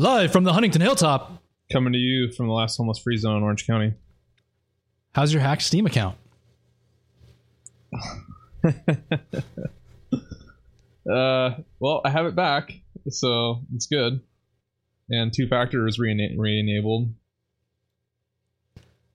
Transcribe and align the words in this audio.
Live 0.00 0.32
from 0.32 0.44
the 0.44 0.52
Huntington 0.54 0.80
Hilltop. 0.80 1.42
Coming 1.70 1.92
to 1.92 1.98
you 1.98 2.32
from 2.32 2.46
the 2.46 2.54
last 2.54 2.78
homeless 2.78 2.98
free 2.98 3.18
zone 3.18 3.36
in 3.36 3.42
Orange 3.42 3.66
County. 3.66 3.92
How's 5.14 5.30
your 5.30 5.42
hacked 5.42 5.60
Steam 5.60 5.84
account? 5.84 6.16
Uh, 11.10 11.56
well, 11.80 12.02
I 12.04 12.10
have 12.10 12.26
it 12.26 12.36
back, 12.36 12.72
so 13.08 13.62
it's 13.74 13.86
good. 13.86 14.20
And 15.08 15.32
two 15.32 15.48
factor 15.48 15.88
is 15.88 15.98
re 15.98 16.12
enabled. 16.12 17.12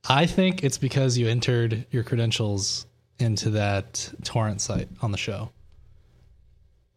I 0.10 0.25
think 0.25 0.64
it's 0.64 0.79
because 0.79 1.18
you 1.18 1.28
entered 1.28 1.86
your 1.92 2.04
credentials 2.04 2.86
into 3.20 3.52
that 3.52 4.11
torrent 4.24 4.61
site 4.61 4.89
on 5.02 5.11
the 5.11 5.18
show. 5.18 5.52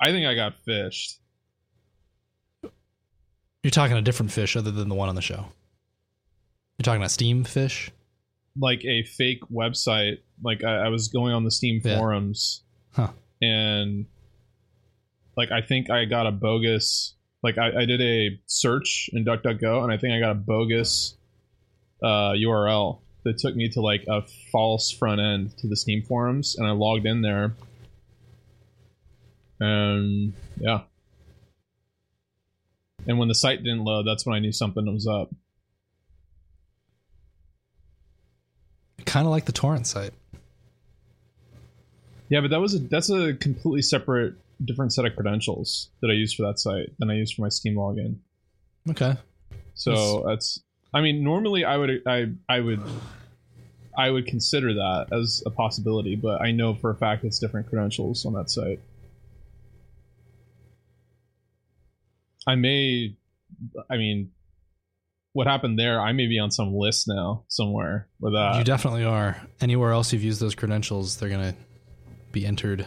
I 0.00 0.10
think 0.10 0.26
I 0.26 0.34
got 0.34 0.54
phished. 0.66 1.18
You're 3.62 3.70
talking 3.70 3.96
a 3.96 4.02
different 4.02 4.32
fish 4.32 4.56
other 4.56 4.70
than 4.70 4.88
the 4.88 4.94
one 4.94 5.08
on 5.08 5.14
the 5.14 5.22
show. 5.22 5.46
You're 6.78 6.84
talking 6.84 7.02
a 7.02 7.08
Steam 7.08 7.44
fish? 7.44 7.90
Like 8.56 8.84
a 8.84 9.02
fake 9.02 9.40
website. 9.52 10.18
Like 10.42 10.62
I, 10.64 10.86
I 10.86 10.88
was 10.88 11.08
going 11.08 11.32
on 11.34 11.44
the 11.44 11.50
Steam 11.50 11.80
Yeah. 11.84 11.98
forums 11.98 12.62
Huh. 12.92 13.08
and 13.42 14.06
like 15.36 15.50
I 15.52 15.60
think 15.60 15.90
I 15.90 16.04
got 16.04 16.26
a 16.26 16.32
bogus 16.32 17.14
like 17.42 17.58
I, 17.58 17.82
I 17.82 17.84
did 17.84 18.00
a 18.00 18.40
search 18.46 19.08
in 19.12 19.24
DuckDuckGo 19.24 19.82
and 19.84 19.92
I 19.92 19.96
think 19.98 20.12
I 20.14 20.20
got 20.20 20.32
a 20.32 20.34
bogus 20.34 21.16
uh, 22.02 22.32
URL 22.32 22.98
that 23.24 23.38
took 23.38 23.54
me 23.54 23.68
to 23.70 23.80
like 23.80 24.04
a 24.08 24.22
false 24.50 24.90
front 24.90 25.20
end 25.20 25.56
to 25.58 25.68
the 25.68 25.76
Steam 25.76 26.02
forums 26.02 26.56
and 26.56 26.66
I 26.66 26.70
logged 26.72 27.06
in 27.06 27.20
there 27.22 27.54
and 29.60 30.32
yeah 30.58 30.82
and 33.08 33.18
when 33.18 33.26
the 33.26 33.34
site 33.34 33.64
didn't 33.64 33.82
load 33.84 34.04
that's 34.06 34.24
when 34.24 34.36
I 34.36 34.38
knew 34.38 34.52
something 34.52 34.86
was 34.92 35.06
up 35.08 35.30
Kind 39.04 39.26
of 39.26 39.30
like 39.30 39.46
the 39.46 39.52
torrent 39.52 39.86
site. 39.86 40.12
yeah 42.28 42.40
but 42.40 42.50
that 42.50 42.60
was 42.60 42.74
a 42.74 42.78
that's 42.78 43.10
a 43.10 43.34
completely 43.34 43.82
separate 43.82 44.34
different 44.64 44.92
set 44.92 45.04
of 45.06 45.14
credentials 45.14 45.88
that 46.02 46.10
I 46.10 46.14
used 46.14 46.36
for 46.36 46.42
that 46.46 46.58
site 46.58 46.92
than 46.98 47.10
I 47.10 47.14
used 47.14 47.34
for 47.34 47.42
my 47.42 47.48
Steam 47.48 47.74
login 47.76 48.16
Okay. 48.90 49.16
So 49.74 50.24
that's 50.26 50.60
I 50.92 51.00
mean 51.00 51.22
normally 51.24 51.64
I 51.64 51.76
would 51.76 52.02
I 52.06 52.26
I 52.48 52.60
would 52.60 52.82
I 53.96 54.10
would 54.10 54.26
consider 54.26 54.74
that 54.74 55.08
as 55.12 55.42
a 55.44 55.50
possibility, 55.50 56.14
but 56.16 56.40
I 56.40 56.52
know 56.52 56.74
for 56.74 56.90
a 56.90 56.94
fact 56.94 57.24
it's 57.24 57.38
different 57.40 57.68
credentials 57.68 58.24
on 58.24 58.32
that 58.34 58.48
site. 58.48 58.80
I 62.48 62.54
may 62.54 63.14
I 63.90 63.96
mean 63.96 64.30
what 65.32 65.46
happened 65.46 65.78
there, 65.78 66.00
I 66.00 66.12
may 66.12 66.26
be 66.26 66.38
on 66.38 66.50
some 66.50 66.74
list 66.74 67.06
now 67.06 67.44
somewhere 67.48 68.08
with 68.18 68.32
that. 68.32 68.56
you 68.56 68.64
definitely 68.64 69.04
are. 69.04 69.36
Anywhere 69.60 69.92
else 69.92 70.12
you've 70.12 70.24
used 70.24 70.40
those 70.40 70.54
credentials, 70.54 71.16
they're 71.18 71.28
going 71.28 71.52
to 71.52 71.54
be 72.32 72.44
entered 72.44 72.86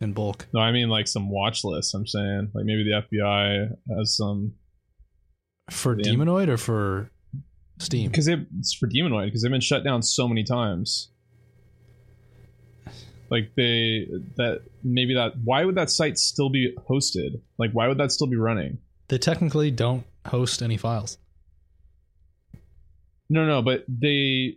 in 0.00 0.12
bulk. 0.12 0.48
no, 0.52 0.60
I 0.60 0.72
mean 0.72 0.88
like 0.88 1.06
some 1.06 1.30
watch 1.30 1.64
lists, 1.64 1.94
I'm 1.94 2.06
saying. 2.06 2.50
Like 2.54 2.64
maybe 2.64 2.84
the 2.84 3.16
FBI 3.16 3.68
has 3.96 4.16
some 4.16 4.54
For. 5.70 5.96
Demonoid 5.96 6.48
or 6.48 6.56
for 6.56 7.10
Steam? 7.78 8.10
because 8.10 8.28
it's 8.28 8.74
for 8.74 8.88
Demonoid 8.88 9.26
because 9.26 9.42
they've 9.42 9.50
been 9.50 9.60
shut 9.60 9.84
down 9.84 10.02
so 10.02 10.28
many 10.28 10.44
times. 10.44 11.10
Like 13.30 13.52
they 13.56 14.08
that 14.36 14.62
maybe 14.82 15.14
that 15.14 15.34
why 15.44 15.64
would 15.64 15.76
that 15.76 15.90
site 15.90 16.18
still 16.18 16.50
be 16.50 16.74
hosted? 16.88 17.40
Like 17.58 17.70
why 17.72 17.86
would 17.88 17.98
that 17.98 18.10
still 18.10 18.26
be 18.26 18.36
running? 18.36 18.78
They 19.08 19.18
technically 19.18 19.70
don't 19.70 20.04
host 20.26 20.62
any 20.62 20.76
files. 20.76 21.18
No, 23.28 23.46
no, 23.46 23.62
but 23.62 23.84
they 23.88 24.56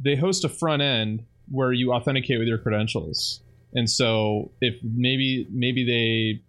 they 0.00 0.16
host 0.16 0.44
a 0.44 0.48
front 0.48 0.82
end 0.82 1.24
where 1.48 1.72
you 1.72 1.92
authenticate 1.92 2.38
with 2.38 2.48
your 2.48 2.58
credentials. 2.58 3.40
And 3.72 3.88
so 3.88 4.50
if 4.60 4.74
maybe 4.82 5.46
maybe 5.50 5.84
they 5.84 6.42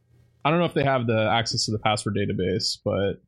I 0.44 0.50
don't 0.50 0.60
know 0.60 0.66
if 0.66 0.74
they 0.74 0.84
have 0.84 1.08
the 1.08 1.30
access 1.30 1.66
to 1.66 1.72
the 1.72 1.80
password 1.80 2.16
database, 2.16 2.78
but 2.84 3.22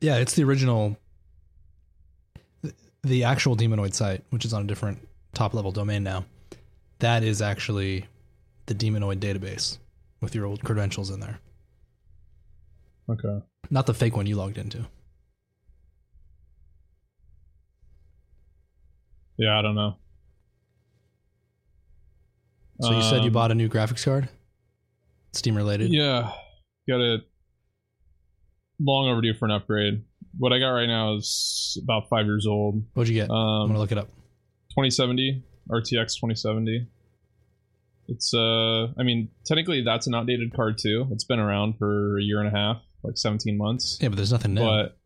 Yeah, 0.00 0.18
it's 0.18 0.34
the 0.34 0.44
original, 0.44 0.96
the 3.02 3.24
actual 3.24 3.56
Demonoid 3.56 3.94
site, 3.94 4.22
which 4.30 4.44
is 4.44 4.52
on 4.52 4.62
a 4.62 4.66
different 4.66 5.08
top 5.34 5.54
level 5.54 5.72
domain 5.72 6.04
now. 6.04 6.24
That 7.00 7.22
is 7.22 7.40
actually 7.40 8.06
the 8.66 8.74
Demonoid 8.74 9.18
database 9.20 9.78
with 10.20 10.34
your 10.34 10.46
old 10.46 10.62
credentials 10.64 11.10
in 11.10 11.20
there, 11.20 11.38
okay. 13.08 13.40
not 13.70 13.86
the 13.86 13.94
fake 13.94 14.16
one 14.16 14.26
you 14.26 14.34
logged 14.36 14.58
into. 14.58 14.84
Yeah, 19.38 19.58
I 19.58 19.62
don't 19.62 19.76
know. 19.76 19.96
So 22.80 22.92
you 22.96 23.02
said 23.02 23.20
you 23.22 23.28
Um, 23.28 23.32
bought 23.32 23.50
a 23.50 23.54
new 23.54 23.68
graphics 23.68 24.04
card, 24.04 24.28
Steam 25.32 25.56
related. 25.56 25.92
Yeah, 25.92 26.32
got 26.88 27.00
it. 27.00 27.22
Long 28.80 29.08
overdue 29.08 29.34
for 29.34 29.46
an 29.46 29.50
upgrade. 29.52 30.04
What 30.38 30.52
I 30.52 30.58
got 30.60 30.70
right 30.70 30.86
now 30.86 31.14
is 31.14 31.78
about 31.82 32.08
five 32.08 32.26
years 32.26 32.46
old. 32.46 32.84
What'd 32.94 33.08
you 33.08 33.14
get? 33.20 33.30
I'm 33.30 33.36
Um, 33.36 33.68
gonna 33.68 33.78
look 33.80 33.90
it 33.92 33.98
up. 33.98 34.08
2070 34.70 35.42
RTX 35.70 36.14
2070. 36.14 36.86
It's 38.08 38.32
uh, 38.32 38.86
I 38.98 39.02
mean, 39.02 39.28
technically 39.44 39.82
that's 39.84 40.06
an 40.06 40.14
outdated 40.14 40.54
card 40.54 40.78
too. 40.78 41.06
It's 41.12 41.24
been 41.24 41.38
around 41.38 41.78
for 41.78 42.18
a 42.18 42.22
year 42.22 42.40
and 42.40 42.48
a 42.48 42.56
half, 42.58 42.82
like 43.02 43.18
17 43.18 43.56
months. 43.58 43.98
Yeah, 44.00 44.08
but 44.08 44.16
there's 44.16 44.32
nothing 44.32 44.54
new. 44.54 44.62
But 44.62 44.98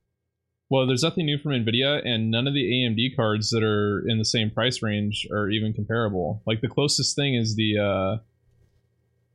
well, 0.71 0.87
there's 0.87 1.03
nothing 1.03 1.27
new 1.27 1.37
from 1.37 1.53
Nvidia, 1.53 2.01
and 2.03 2.31
none 2.31 2.47
of 2.47 2.55
the 2.55 2.63
AMD 2.63 3.15
cards 3.15 3.51
that 3.51 3.63
are 3.63 4.03
in 4.09 4.17
the 4.19 4.25
same 4.25 4.51
price 4.51 4.83
range 4.83 5.27
are 5.31 5.51
even 5.51 5.75
comparable. 5.75 6.43
Like 6.47 6.63
the 6.63 6.69
closest 6.69 7.15
thing 7.15 7.35
is 7.35 7.57
the 7.57 8.23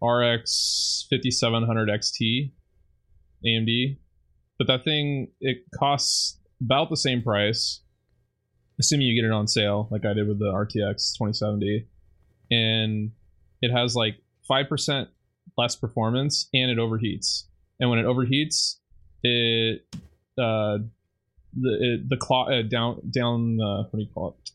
uh, 0.02 0.06
RX 0.06 1.06
5700 1.12 1.90
XT 1.90 2.52
AMD, 3.46 3.98
but 4.58 4.66
that 4.68 4.84
thing 4.84 5.28
it 5.40 5.58
costs 5.78 6.40
about 6.60 6.90
the 6.90 6.98
same 6.98 7.22
price, 7.22 7.82
assuming 8.80 9.08
you 9.08 9.20
get 9.20 9.28
it 9.28 9.32
on 9.32 9.48
sale, 9.48 9.88
like 9.92 10.06
I 10.06 10.14
did 10.14 10.28
with 10.28 10.40
the 10.40 10.52
RTX 10.52 11.14
2070, 11.18 11.88
and 12.52 13.12
it 13.62 13.72
has 13.72 13.96
like 13.96 14.18
five 14.48 14.70
percent 14.70 15.10
less 15.58 15.76
performance, 15.76 16.50
and 16.54 16.70
it 16.72 16.78
overheats. 16.78 17.44
And 17.80 17.90
when 17.90 18.00
it 18.00 18.06
overheats, 18.06 18.76
it 19.24 19.86
uh 20.38 20.78
the 21.60 21.78
it, 21.80 22.10
the 22.10 22.18
clock 22.18 22.50
uh, 22.50 22.62
down 22.62 23.02
down 23.10 23.60
uh, 23.62 23.84
what 23.84 23.94
do 23.94 24.00
you 24.00 24.10
call 24.14 24.38
it? 24.40 24.52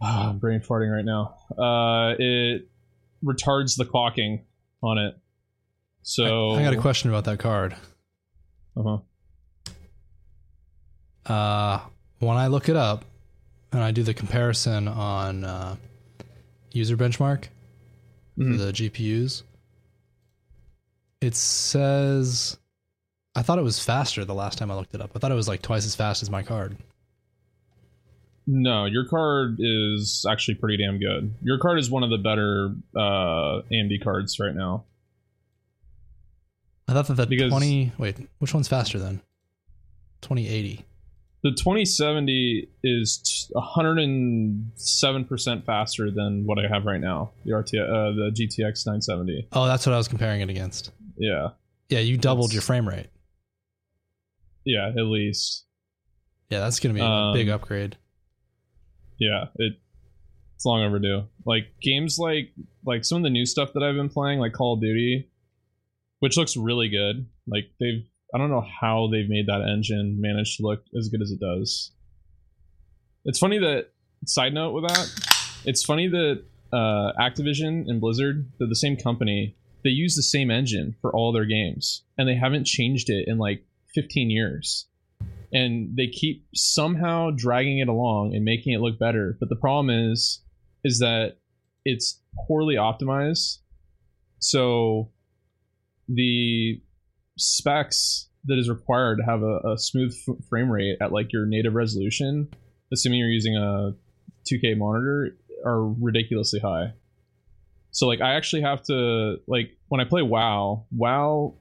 Ah, 0.00 0.30
I'm 0.30 0.38
brain 0.38 0.60
farting 0.60 0.94
right 0.94 1.04
now. 1.04 1.34
Uh, 1.50 2.14
it 2.18 2.68
retards 3.24 3.76
the 3.76 3.84
clocking 3.84 4.42
on 4.82 4.98
it. 4.98 5.16
So 6.02 6.50
I, 6.50 6.60
I 6.60 6.62
got 6.62 6.72
a 6.72 6.80
question 6.80 7.10
about 7.10 7.24
that 7.24 7.38
card. 7.38 7.76
Uh-huh. 8.76 8.98
Uh, 11.26 11.80
when 12.18 12.36
I 12.36 12.46
look 12.48 12.68
it 12.68 12.76
up 12.76 13.04
and 13.72 13.82
I 13.82 13.90
do 13.90 14.02
the 14.02 14.14
comparison 14.14 14.88
on 14.88 15.44
uh, 15.44 15.76
user 16.72 16.96
benchmark 16.96 17.44
Mhm. 18.38 18.56
for 18.58 18.64
the 18.64 18.72
GPUs, 18.72 19.42
it 21.20 21.34
says 21.34 22.56
I 23.34 23.42
thought 23.42 23.58
it 23.58 23.62
was 23.64 23.82
faster 23.82 24.24
the 24.24 24.34
last 24.34 24.58
time 24.58 24.70
I 24.70 24.74
looked 24.74 24.94
it 24.94 25.00
up. 25.00 25.10
I 25.14 25.18
thought 25.18 25.30
it 25.30 25.36
was 25.36 25.48
like 25.48 25.62
twice 25.62 25.84
as 25.86 25.94
fast 25.94 26.22
as 26.22 26.30
my 26.30 26.42
card. 26.42 26.76
No, 28.46 28.86
your 28.86 29.04
card 29.04 29.56
is 29.60 30.24
actually 30.28 30.54
pretty 30.54 30.78
damn 30.82 30.98
good. 30.98 31.34
Your 31.42 31.58
card 31.58 31.78
is 31.78 31.90
one 31.90 32.02
of 32.02 32.08
the 32.10 32.16
better 32.18 32.74
uh, 32.96 33.62
AMD 33.70 34.02
cards 34.02 34.38
right 34.40 34.54
now. 34.54 34.84
I 36.88 36.94
thought 36.94 37.08
that 37.08 37.16
the 37.16 37.26
Because- 37.26 37.50
20 37.50 37.92
wait, 37.98 38.16
which 38.38 38.54
one's 38.54 38.66
faster 38.68 38.98
then? 38.98 39.20
2080. 40.22 40.84
The 41.44 41.50
2070 41.52 42.68
is 42.82 43.48
107% 43.54 45.64
faster 45.64 46.10
than 46.10 46.44
what 46.46 46.58
I 46.58 46.66
have 46.68 46.84
right 46.84 47.00
now. 47.00 47.30
The 47.44 47.54
RT, 47.54 47.74
uh, 47.74 48.10
the 48.12 48.32
GTX 48.34 48.86
970. 48.86 49.46
Oh, 49.52 49.66
that's 49.66 49.86
what 49.86 49.92
I 49.94 49.98
was 49.98 50.08
comparing 50.08 50.40
it 50.40 50.50
against. 50.50 50.90
Yeah, 51.16 51.50
Yeah, 51.90 52.00
you 52.00 52.16
doubled 52.18 52.46
That's- 52.50 52.54
your 52.54 52.62
frame 52.62 52.88
rate. 52.88 53.06
yeah, 54.64 54.88
at 54.88 55.04
least. 55.06 55.64
Yeah, 56.50 56.60
that's 56.60 56.80
going 56.80 56.94
to 56.94 57.00
be 57.00 57.04
a 57.04 57.08
Um, 57.08 57.34
big 57.34 57.48
upgrade. 57.48 57.96
Yeah, 59.18 59.46
it 59.56 59.74
it's 60.54 60.64
long 60.64 60.82
overdue. 60.82 61.24
Like 61.44 61.74
games 61.80 62.18
like 62.18 62.52
like 62.84 63.04
some 63.04 63.18
of 63.18 63.22
the 63.22 63.30
new 63.30 63.46
stuff 63.46 63.72
that 63.74 63.82
I've 63.82 63.94
been 63.96 64.08
playing, 64.08 64.38
like 64.40 64.52
Call 64.54 64.74
of 64.74 64.80
Duty, 64.80 65.28
which 66.20 66.36
looks 66.36 66.56
really 66.56 66.88
good. 66.88 67.26
Like 67.46 67.70
they've 67.80 68.04
I 68.34 68.38
don't 68.38 68.50
know 68.50 68.66
how 68.80 69.08
they've 69.10 69.28
made 69.28 69.46
that 69.46 69.62
engine 69.62 70.20
manage 70.20 70.56
to 70.56 70.62
look 70.62 70.84
as 70.98 71.08
good 71.08 71.22
as 71.22 71.30
it 71.30 71.40
does. 71.40 71.92
It's 73.24 73.38
funny 73.38 73.58
that 73.58 73.90
side 74.26 74.54
note 74.54 74.72
with 74.72 74.86
that, 74.86 75.62
it's 75.64 75.82
funny 75.82 76.08
that 76.08 76.44
uh, 76.72 77.12
Activision 77.18 77.88
and 77.88 78.00
Blizzard, 78.00 78.50
they're 78.58 78.68
the 78.68 78.76
same 78.76 78.96
company, 78.96 79.56
they 79.84 79.90
use 79.90 80.14
the 80.16 80.22
same 80.22 80.50
engine 80.50 80.94
for 81.00 81.14
all 81.14 81.32
their 81.32 81.44
games, 81.44 82.02
and 82.16 82.28
they 82.28 82.34
haven't 82.34 82.64
changed 82.64 83.08
it 83.10 83.26
in 83.28 83.38
like 83.38 83.64
15 83.94 84.30
years. 84.30 84.86
And 85.52 85.96
they 85.96 86.08
keep 86.08 86.46
somehow 86.54 87.30
dragging 87.34 87.78
it 87.78 87.88
along 87.88 88.34
and 88.34 88.44
making 88.44 88.74
it 88.74 88.80
look 88.80 88.98
better. 88.98 89.36
But 89.40 89.48
the 89.48 89.56
problem 89.56 89.88
is, 89.88 90.42
is 90.84 90.98
that 90.98 91.38
it's 91.86 92.20
poorly 92.46 92.74
optimized. 92.74 93.58
So 94.40 95.10
the 96.06 96.82
specs 97.38 98.28
that 98.44 98.58
is 98.58 98.68
required 98.68 99.18
to 99.18 99.24
have 99.24 99.42
a, 99.42 99.72
a 99.72 99.78
smooth 99.78 100.14
f- 100.28 100.36
frame 100.48 100.70
rate 100.70 100.96
at 101.00 101.12
like 101.12 101.32
your 101.32 101.46
native 101.46 101.74
resolution, 101.74 102.48
assuming 102.92 103.18
you're 103.18 103.28
using 103.28 103.56
a 103.56 103.94
2K 104.50 104.76
monitor, 104.76 105.36
are 105.64 105.86
ridiculously 105.86 106.60
high. 106.60 106.92
So 107.90 108.06
like 108.06 108.20
I 108.20 108.34
actually 108.34 108.62
have 108.62 108.82
to 108.84 109.36
like 109.46 109.76
when 109.88 110.00
I 110.00 110.04
play 110.04 110.22
WoW, 110.22 110.86
WoW 110.90 111.54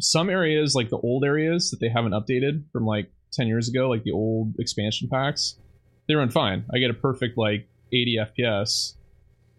some 0.00 0.30
areas 0.30 0.74
like 0.74 0.88
the 0.88 0.98
old 0.98 1.24
areas 1.24 1.70
that 1.70 1.80
they 1.80 1.88
haven't 1.88 2.12
updated 2.12 2.64
from 2.72 2.86
like 2.86 3.10
10 3.32 3.46
years 3.46 3.68
ago, 3.68 3.88
like 3.88 4.02
the 4.02 4.12
old 4.12 4.54
expansion 4.58 5.08
packs, 5.10 5.56
they 6.06 6.14
run 6.14 6.30
fine. 6.30 6.64
I 6.74 6.78
get 6.78 6.90
a 6.90 6.94
perfect 6.94 7.38
like 7.38 7.68
80 7.92 8.18
FPS. 8.20 8.94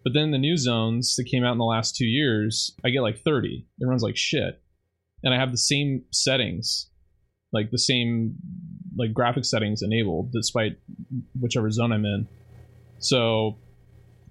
But 0.04 0.14
then 0.14 0.30
the 0.30 0.38
new 0.38 0.56
zones 0.56 1.16
that 1.16 1.24
came 1.24 1.44
out 1.44 1.52
in 1.52 1.58
the 1.58 1.64
last 1.64 1.96
2 1.96 2.04
years, 2.04 2.74
I 2.84 2.90
get 2.90 3.02
like 3.02 3.18
30. 3.18 3.66
It 3.80 3.86
runs 3.86 4.02
like 4.02 4.16
shit. 4.16 4.61
And 5.22 5.34
I 5.34 5.38
have 5.38 5.52
the 5.52 5.58
same 5.58 6.04
settings, 6.10 6.88
like 7.52 7.70
the 7.70 7.78
same 7.78 8.34
like 8.96 9.14
graphic 9.14 9.44
settings 9.44 9.82
enabled 9.82 10.32
despite 10.32 10.78
whichever 11.40 11.70
zone 11.70 11.92
I'm 11.92 12.04
in. 12.04 12.28
So 12.98 13.58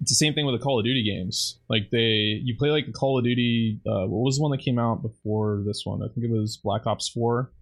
it's 0.02 0.10
the 0.10 0.16
same 0.16 0.34
thing 0.34 0.46
with 0.46 0.58
the 0.58 0.62
Call 0.62 0.80
of 0.80 0.84
Duty 0.84 1.04
games. 1.04 1.60
Like 1.68 1.90
they, 1.90 2.40
you 2.42 2.56
play 2.58 2.70
like 2.70 2.88
a 2.88 2.92
Call 2.92 3.18
of 3.18 3.24
Duty. 3.24 3.80
Uh, 3.86 4.06
what 4.06 4.24
was 4.24 4.36
the 4.36 4.42
one 4.42 4.50
that 4.50 4.58
came 4.58 4.78
out 4.78 5.00
before 5.00 5.62
this 5.64 5.82
one? 5.84 6.02
I 6.02 6.08
think 6.08 6.26
it 6.26 6.30
was 6.30 6.56
Black 6.56 6.86
Ops 6.86 7.08
Four. 7.08 7.52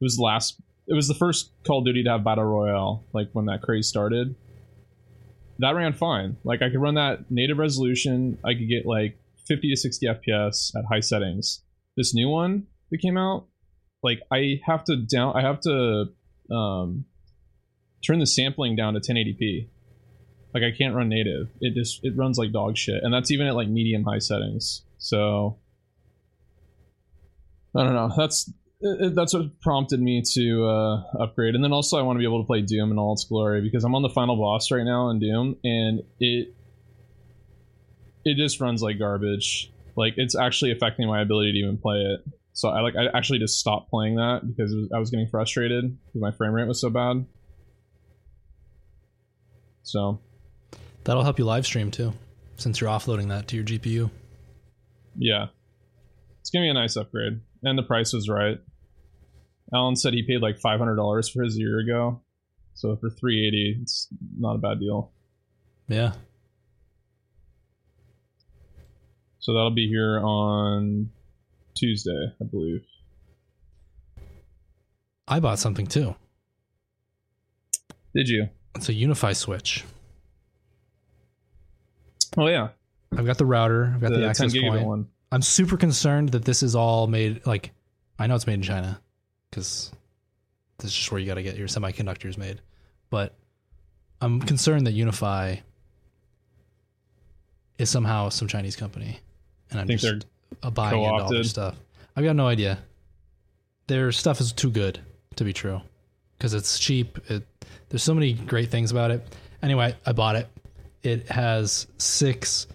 It 0.00 0.04
was 0.04 0.16
the 0.16 0.22
last. 0.22 0.60
It 0.86 0.94
was 0.94 1.08
the 1.08 1.14
first 1.14 1.50
Call 1.64 1.80
of 1.80 1.86
Duty 1.86 2.04
to 2.04 2.10
have 2.10 2.22
battle 2.24 2.44
royale. 2.44 3.04
Like 3.12 3.30
when 3.32 3.46
that 3.46 3.62
craze 3.62 3.88
started, 3.88 4.36
that 5.58 5.74
ran 5.74 5.92
fine. 5.92 6.36
Like 6.44 6.62
I 6.62 6.70
could 6.70 6.80
run 6.80 6.94
that 6.94 7.30
native 7.30 7.58
resolution. 7.58 8.38
I 8.44 8.54
could 8.54 8.68
get 8.68 8.86
like 8.86 9.18
50 9.48 9.70
to 9.70 9.76
60 9.76 10.06
FPS 10.06 10.76
at 10.76 10.84
high 10.84 11.00
settings. 11.00 11.63
This 11.96 12.14
new 12.14 12.28
one 12.28 12.66
that 12.90 12.98
came 12.98 13.16
out, 13.16 13.46
like 14.02 14.20
I 14.32 14.60
have 14.66 14.84
to 14.84 14.96
down. 14.96 15.36
I 15.36 15.42
have 15.42 15.60
to 15.60 16.06
um, 16.50 17.04
turn 18.04 18.18
the 18.18 18.26
sampling 18.26 18.76
down 18.76 18.94
to 18.94 19.00
1080p 19.00 19.68
like 20.54 20.62
I 20.62 20.70
can't 20.70 20.94
run 20.94 21.08
native. 21.08 21.50
It 21.60 21.74
just 21.74 22.00
it 22.04 22.16
runs 22.16 22.38
like 22.38 22.52
dog 22.52 22.78
shit, 22.78 23.02
and 23.02 23.12
that's 23.12 23.32
even 23.32 23.48
at 23.48 23.56
like 23.56 23.68
medium 23.68 24.04
high 24.04 24.20
settings. 24.20 24.82
So 24.98 25.58
I 27.76 27.82
don't 27.82 27.94
know. 27.94 28.10
That's 28.16 28.50
that's 29.14 29.34
what 29.34 29.60
prompted 29.60 30.00
me 30.00 30.22
to 30.34 30.66
uh, 30.66 31.02
upgrade, 31.20 31.56
and 31.56 31.64
then 31.64 31.72
also 31.72 31.98
I 31.98 32.02
want 32.02 32.16
to 32.16 32.20
be 32.20 32.24
able 32.24 32.42
to 32.42 32.46
play 32.46 32.62
Doom 32.62 32.92
in 32.92 32.98
all 32.98 33.14
its 33.14 33.24
glory 33.24 33.60
because 33.62 33.82
I'm 33.82 33.94
on 33.94 34.02
the 34.02 34.10
final 34.10 34.36
boss 34.36 34.70
right 34.70 34.84
now 34.84 35.10
in 35.10 35.18
Doom, 35.18 35.56
and 35.64 36.02
it 36.20 36.54
it 38.24 38.36
just 38.36 38.60
runs 38.60 38.80
like 38.80 38.98
garbage. 38.98 39.72
Like 39.96 40.14
it's 40.16 40.36
actually 40.36 40.72
affecting 40.72 41.06
my 41.06 41.20
ability 41.20 41.52
to 41.52 41.58
even 41.58 41.78
play 41.78 41.98
it. 41.98 42.20
So 42.52 42.68
I 42.68 42.80
like 42.80 42.94
I 42.96 43.06
actually 43.16 43.38
just 43.38 43.58
stopped 43.58 43.90
playing 43.90 44.16
that 44.16 44.42
because 44.46 44.74
was, 44.74 44.88
I 44.94 44.98
was 44.98 45.10
getting 45.10 45.26
frustrated 45.28 45.96
because 46.06 46.20
my 46.20 46.30
frame 46.30 46.52
rate 46.52 46.68
was 46.68 46.80
so 46.80 46.90
bad. 46.90 47.26
So 49.82 50.20
That'll 51.04 51.22
help 51.22 51.38
you 51.38 51.44
live 51.44 51.66
stream 51.66 51.90
too, 51.90 52.14
since 52.56 52.80
you're 52.80 52.90
offloading 52.90 53.28
that 53.28 53.46
to 53.48 53.56
your 53.56 53.64
GPU. 53.64 54.10
Yeah. 55.16 55.48
It's 56.40 56.50
gonna 56.50 56.64
be 56.64 56.70
a 56.70 56.74
nice 56.74 56.96
upgrade. 56.96 57.40
And 57.62 57.78
the 57.78 57.82
price 57.82 58.12
was 58.12 58.28
right. 58.28 58.58
Alan 59.72 59.96
said 59.96 60.14
he 60.14 60.22
paid 60.26 60.40
like 60.40 60.58
five 60.58 60.78
hundred 60.78 60.96
dollars 60.96 61.28
for 61.28 61.42
his 61.42 61.56
a 61.56 61.60
year 61.60 61.78
ago. 61.78 62.22
So 62.74 62.96
for 62.96 63.10
three 63.10 63.46
eighty, 63.46 63.78
it's 63.80 64.08
not 64.38 64.56
a 64.56 64.58
bad 64.58 64.80
deal. 64.80 65.12
Yeah. 65.88 66.12
So 69.44 69.52
that'll 69.52 69.72
be 69.72 69.86
here 69.86 70.20
on 70.24 71.10
Tuesday, 71.74 72.32
I 72.40 72.44
believe. 72.44 72.80
I 75.28 75.38
bought 75.38 75.58
something 75.58 75.86
too. 75.86 76.14
Did 78.14 78.30
you? 78.30 78.48
It's 78.74 78.88
a 78.88 78.94
UniFi 78.94 79.36
switch. 79.36 79.84
Oh 82.38 82.46
yeah, 82.46 82.68
I've 83.14 83.26
got 83.26 83.36
the 83.36 83.44
router. 83.44 83.92
I've 83.94 84.00
got 84.00 84.12
the, 84.12 84.20
the 84.20 84.28
access 84.28 84.54
point. 84.54 84.86
one. 84.86 85.08
I'm 85.30 85.42
super 85.42 85.76
concerned 85.76 86.30
that 86.30 86.46
this 86.46 86.62
is 86.62 86.74
all 86.74 87.06
made 87.06 87.44
like 87.44 87.72
I 88.18 88.26
know 88.26 88.36
it's 88.36 88.46
made 88.46 88.54
in 88.54 88.62
China 88.62 88.98
because 89.50 89.92
this 90.78 90.90
is 90.90 90.96
just 90.96 91.12
where 91.12 91.20
you 91.20 91.26
got 91.26 91.34
to 91.34 91.42
get 91.42 91.58
your 91.58 91.68
semiconductors 91.68 92.38
made. 92.38 92.62
But 93.10 93.34
I'm 94.22 94.40
concerned 94.40 94.86
that 94.86 94.94
UniFi 94.94 95.60
is 97.76 97.90
somehow 97.90 98.30
some 98.30 98.48
Chinese 98.48 98.74
company, 98.74 99.20
and 99.70 99.80
I'm 99.80 99.86
Think 99.86 100.00
just 100.00 100.26
uh, 100.62 100.70
buying 100.70 100.94
into 100.98 101.06
all 101.10 101.18
their 101.18 101.26
co-opted? 101.28 101.46
stuff. 101.46 101.76
I've 102.16 102.24
got 102.24 102.36
no 102.36 102.46
idea. 102.46 102.78
Their 103.86 104.12
stuff 104.12 104.40
is 104.40 104.52
too 104.52 104.70
good 104.70 105.00
to 105.36 105.44
be 105.44 105.52
true 105.52 105.80
because 106.38 106.54
it's 106.54 106.78
cheap. 106.78 107.18
It, 107.30 107.46
there's 107.88 108.02
so 108.02 108.14
many 108.14 108.32
great 108.32 108.70
things 108.70 108.90
about 108.90 109.10
it. 109.10 109.26
Anyway, 109.62 109.94
I 110.06 110.12
bought 110.12 110.36
it. 110.36 110.48
It 111.02 111.28
has 111.28 111.86
six 111.98 112.66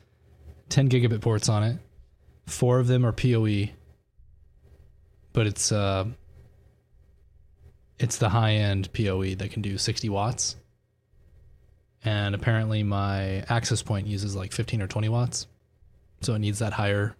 10 0.70 0.90
gigabit 0.90 1.22
ports 1.22 1.50
on 1.50 1.64
it. 1.64 1.78
Four 2.46 2.80
of 2.80 2.88
them 2.88 3.06
are 3.06 3.12
PoE, 3.12 3.70
but 5.34 5.48
it's 5.48 5.72
uh, 5.72 6.06
it's 7.98 8.18
the 8.18 8.30
high 8.30 8.54
end 8.54 8.92
PoE 8.94 9.36
that 9.36 9.52
can 9.52 9.62
do 9.62 9.78
60 9.78 10.10
watts. 10.10 10.56
And 12.04 12.34
apparently, 12.34 12.82
my 12.84 13.44
access 13.50 13.82
point 13.84 14.08
uses 14.08 14.36
like 14.36 14.52
15 14.54 14.82
or 14.82 14.88
20 14.88 15.10
watts, 15.10 15.48
so 16.22 16.34
it 16.34 16.40
needs 16.40 16.60
that 16.60 16.74
higher 16.74 17.16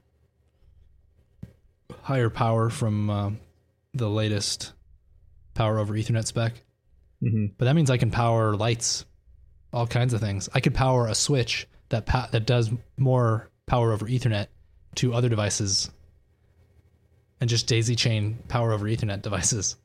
higher 2.02 2.30
power 2.30 2.70
from 2.70 3.10
uh, 3.10 3.32
the 3.94 4.10
latest 4.10 4.74
power 5.54 5.80
over 5.80 5.94
Ethernet 5.94 6.26
spec. 6.26 6.54
hmm 7.22 7.48
But 7.58 7.66
that 7.66 7.76
means 7.76 7.90
I 7.90 7.98
can 7.98 8.12
power 8.12 8.56
lights, 8.56 9.06
all 9.74 9.88
kinds 9.88 10.14
of 10.14 10.22
things. 10.22 10.50
I 10.54 10.60
could 10.60 10.74
power 10.74 11.08
a 11.08 11.16
switch 11.16 11.68
that 11.90 12.06
pa- 12.06 12.30
that 12.32 12.46
does 12.46 12.72
more 12.98 13.50
power 13.66 13.92
over 13.92 14.06
Ethernet 14.08 14.48
to 14.96 15.14
other 15.14 15.30
devices, 15.30 15.90
and 17.40 17.50
just 17.50 17.68
daisy 17.68 17.96
chain 17.96 18.40
power 18.48 18.72
over 18.74 18.86
Ethernet 18.86 19.22
devices. 19.22 19.76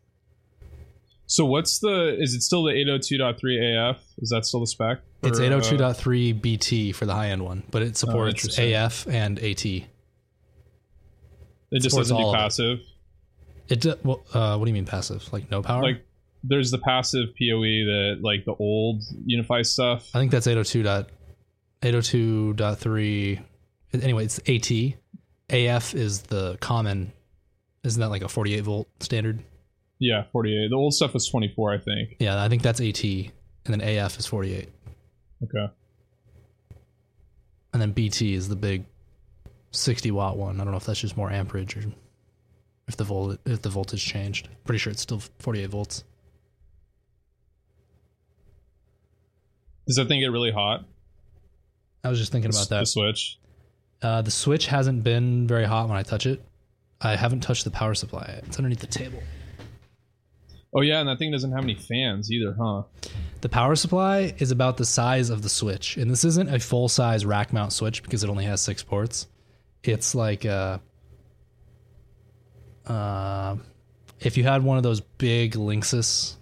So 1.27 1.45
what's 1.47 1.79
the? 1.79 2.17
Is 2.21 2.35
it 2.35 2.43
still 2.43 2.65
the 2.65 2.73
802.3 2.73 3.91
AF? 3.91 3.99
Is 4.19 4.29
that 4.31 4.45
still 4.45 4.61
the 4.61 4.67
spec? 4.67 5.01
It's 5.23 5.39
Or, 5.41 5.45
uh, 5.45 5.61
802.3 5.61 6.41
BT 6.43 6.93
for 6.93 7.07
the 7.07 7.15
high 7.15 7.31
end 7.31 7.43
one, 7.45 7.63
but 7.71 7.83
it 7.83 7.97
supports 7.97 8.45
interesting. 8.45 8.75
AF 8.75 9.07
and 9.09 9.39
AT. 9.39 9.65
It 9.65 9.87
just 11.83 11.97
doesn't 11.97 12.17
do 12.17 12.29
it. 12.31 12.35
passive. 12.35 12.81
It 13.69 13.81
do, 13.81 13.95
well, 14.05 14.23
uh, 14.35 14.57
what 14.59 14.67
do 14.67 14.71
you 14.71 14.75
mean 14.75 14.85
passive? 14.85 15.33
Like 15.33 15.51
no 15.51 15.63
power? 15.63 15.83
Like 15.83 16.05
there's 16.43 16.71
the 16.71 16.79
passive 16.79 17.29
PoE 17.31 17.87
that 17.87 18.19
like 18.21 18.45
the 18.45 18.55
old 18.59 19.03
UniFi 19.27 19.65
stuff. 19.65 20.11
I 20.15 20.19
think 20.19 20.31
that's 20.31 20.47
802 20.47 20.83
dot 20.83 21.09
802.3. 21.81 23.43
Anyway, 23.95 24.25
it's 24.25 24.39
AT. 24.47 24.71
AF 25.51 25.95
is 25.95 26.23
the 26.23 26.57
common. 26.61 27.13
Isn't 27.83 28.01
that 28.01 28.09
like 28.09 28.23
a 28.23 28.29
48 28.29 28.61
volt 28.61 28.89
standard? 29.01 29.43
Yeah, 29.99 30.25
48. 30.33 30.69
The 30.71 30.77
old 30.77 30.95
stuff 30.95 31.15
was 31.15 31.29
24, 31.29 31.73
I 31.75 31.79
think. 31.79 32.17
Yeah, 32.19 32.43
I 32.43 32.49
think 32.49 32.63
that's 32.63 32.81
AT, 32.81 33.05
and 33.05 33.33
then 33.67 33.81
AF 33.81 34.19
is 34.19 34.27
48, 34.27 34.69
Okay. 35.45 35.67
and 37.73 37.81
then 37.83 37.93
BT 37.93 38.35
is 38.35 38.49
the 38.49 38.57
big 38.57 38.85
60 39.71 40.11
watt 40.11 40.37
one. 40.37 40.61
I 40.61 40.65
don't 40.65 40.73
know 40.73 40.77
if 40.79 40.85
that's 40.87 41.01
just 41.01 41.17
more 41.17 41.31
amperage 41.31 41.77
or 41.77 41.83
if 42.87 42.97
the 42.97 43.05
volt 43.05 43.39
if 43.47 43.63
the 43.63 43.71
voltage 43.71 44.05
changed. 44.05 44.49
Pretty 44.65 44.79
sure 44.79 44.91
it's 44.91 45.01
still 45.03 45.23
48 45.39 45.71
volts. 45.71 46.05
Does 49.87 49.97
that 49.97 50.09
thing 50.09 50.21
get 50.21 50.31
really 50.33 50.51
hot? 50.53 50.85
I 52.03 52.09
was 52.11 52.19
just 52.19 52.33
thinking 52.33 52.51
about 52.51 52.69
that. 52.69 52.81
The 52.81 52.87
switch. 52.87 53.39
Uh, 54.03 54.23
the 54.23 54.31
switch 54.31 54.67
hasn't 54.67 55.03
been 55.05 55.47
very 55.47 55.65
hot 55.65 55.89
when 55.89 55.97
I 55.97 56.03
touch 56.03 56.27
it. 56.27 56.43
I 57.01 57.17
haven't 57.17 57.41
touched 57.41 57.65
the 57.65 57.71
power 57.71 57.95
supply. 57.95 58.41
It's 58.47 58.59
underneath 58.59 58.81
the 58.81 58.87
table. 58.87 59.23
Oh 60.75 60.81
yeah, 60.81 61.01
and 61.01 61.09
that 61.09 61.19
thing 61.19 61.31
doesn't 61.31 61.53
have 61.53 61.63
any 61.63 61.75
fans 61.75 62.33
either, 62.33 62.57
huh? 62.59 62.83
The 63.43 63.49
power 63.49 63.77
supply 63.77 64.35
is 64.39 64.51
about 64.51 64.77
the 64.77 64.85
size 64.85 65.31
of 65.31 65.43
the 65.43 65.49
switch, 65.49 65.97
and 65.97 66.11
this 66.11 66.25
isn't 66.25 66.53
a 66.53 66.59
full 66.59 66.89
size 66.89 67.25
rack 67.25 67.53
mount 67.53 67.73
switch 67.73 68.03
because 68.03 68.25
it 68.25 68.31
only 68.31 68.45
has 68.45 68.61
six 68.61 68.83
ports. 68.83 69.29
It's 69.85 70.15
like 70.15 70.45
uh, 70.45 70.79
uh, 72.87 73.57
if 74.21 74.37
you 74.37 74.45
had 74.45 74.65
one 74.65 74.77
of 74.77 74.83
those 74.83 75.01
big 75.01 75.55
Linksys 75.55 76.37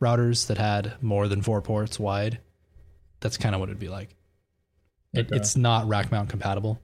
routers 0.00 0.46
that 0.48 0.58
had 0.58 0.94
more 1.02 1.28
than 1.28 1.42
four 1.42 1.62
ports 1.62 1.98
wide, 1.98 2.40
that's 3.20 3.36
kind 3.36 3.54
of 3.54 3.60
what 3.60 3.68
it'd 3.68 3.80
be 3.80 3.88
like. 3.88 4.10
It, 5.14 5.26
Okay. 5.26 5.36
It's 5.36 5.56
not 5.56 5.88
rack 5.88 6.12
mount 6.12 6.28
compatible. 6.28 6.78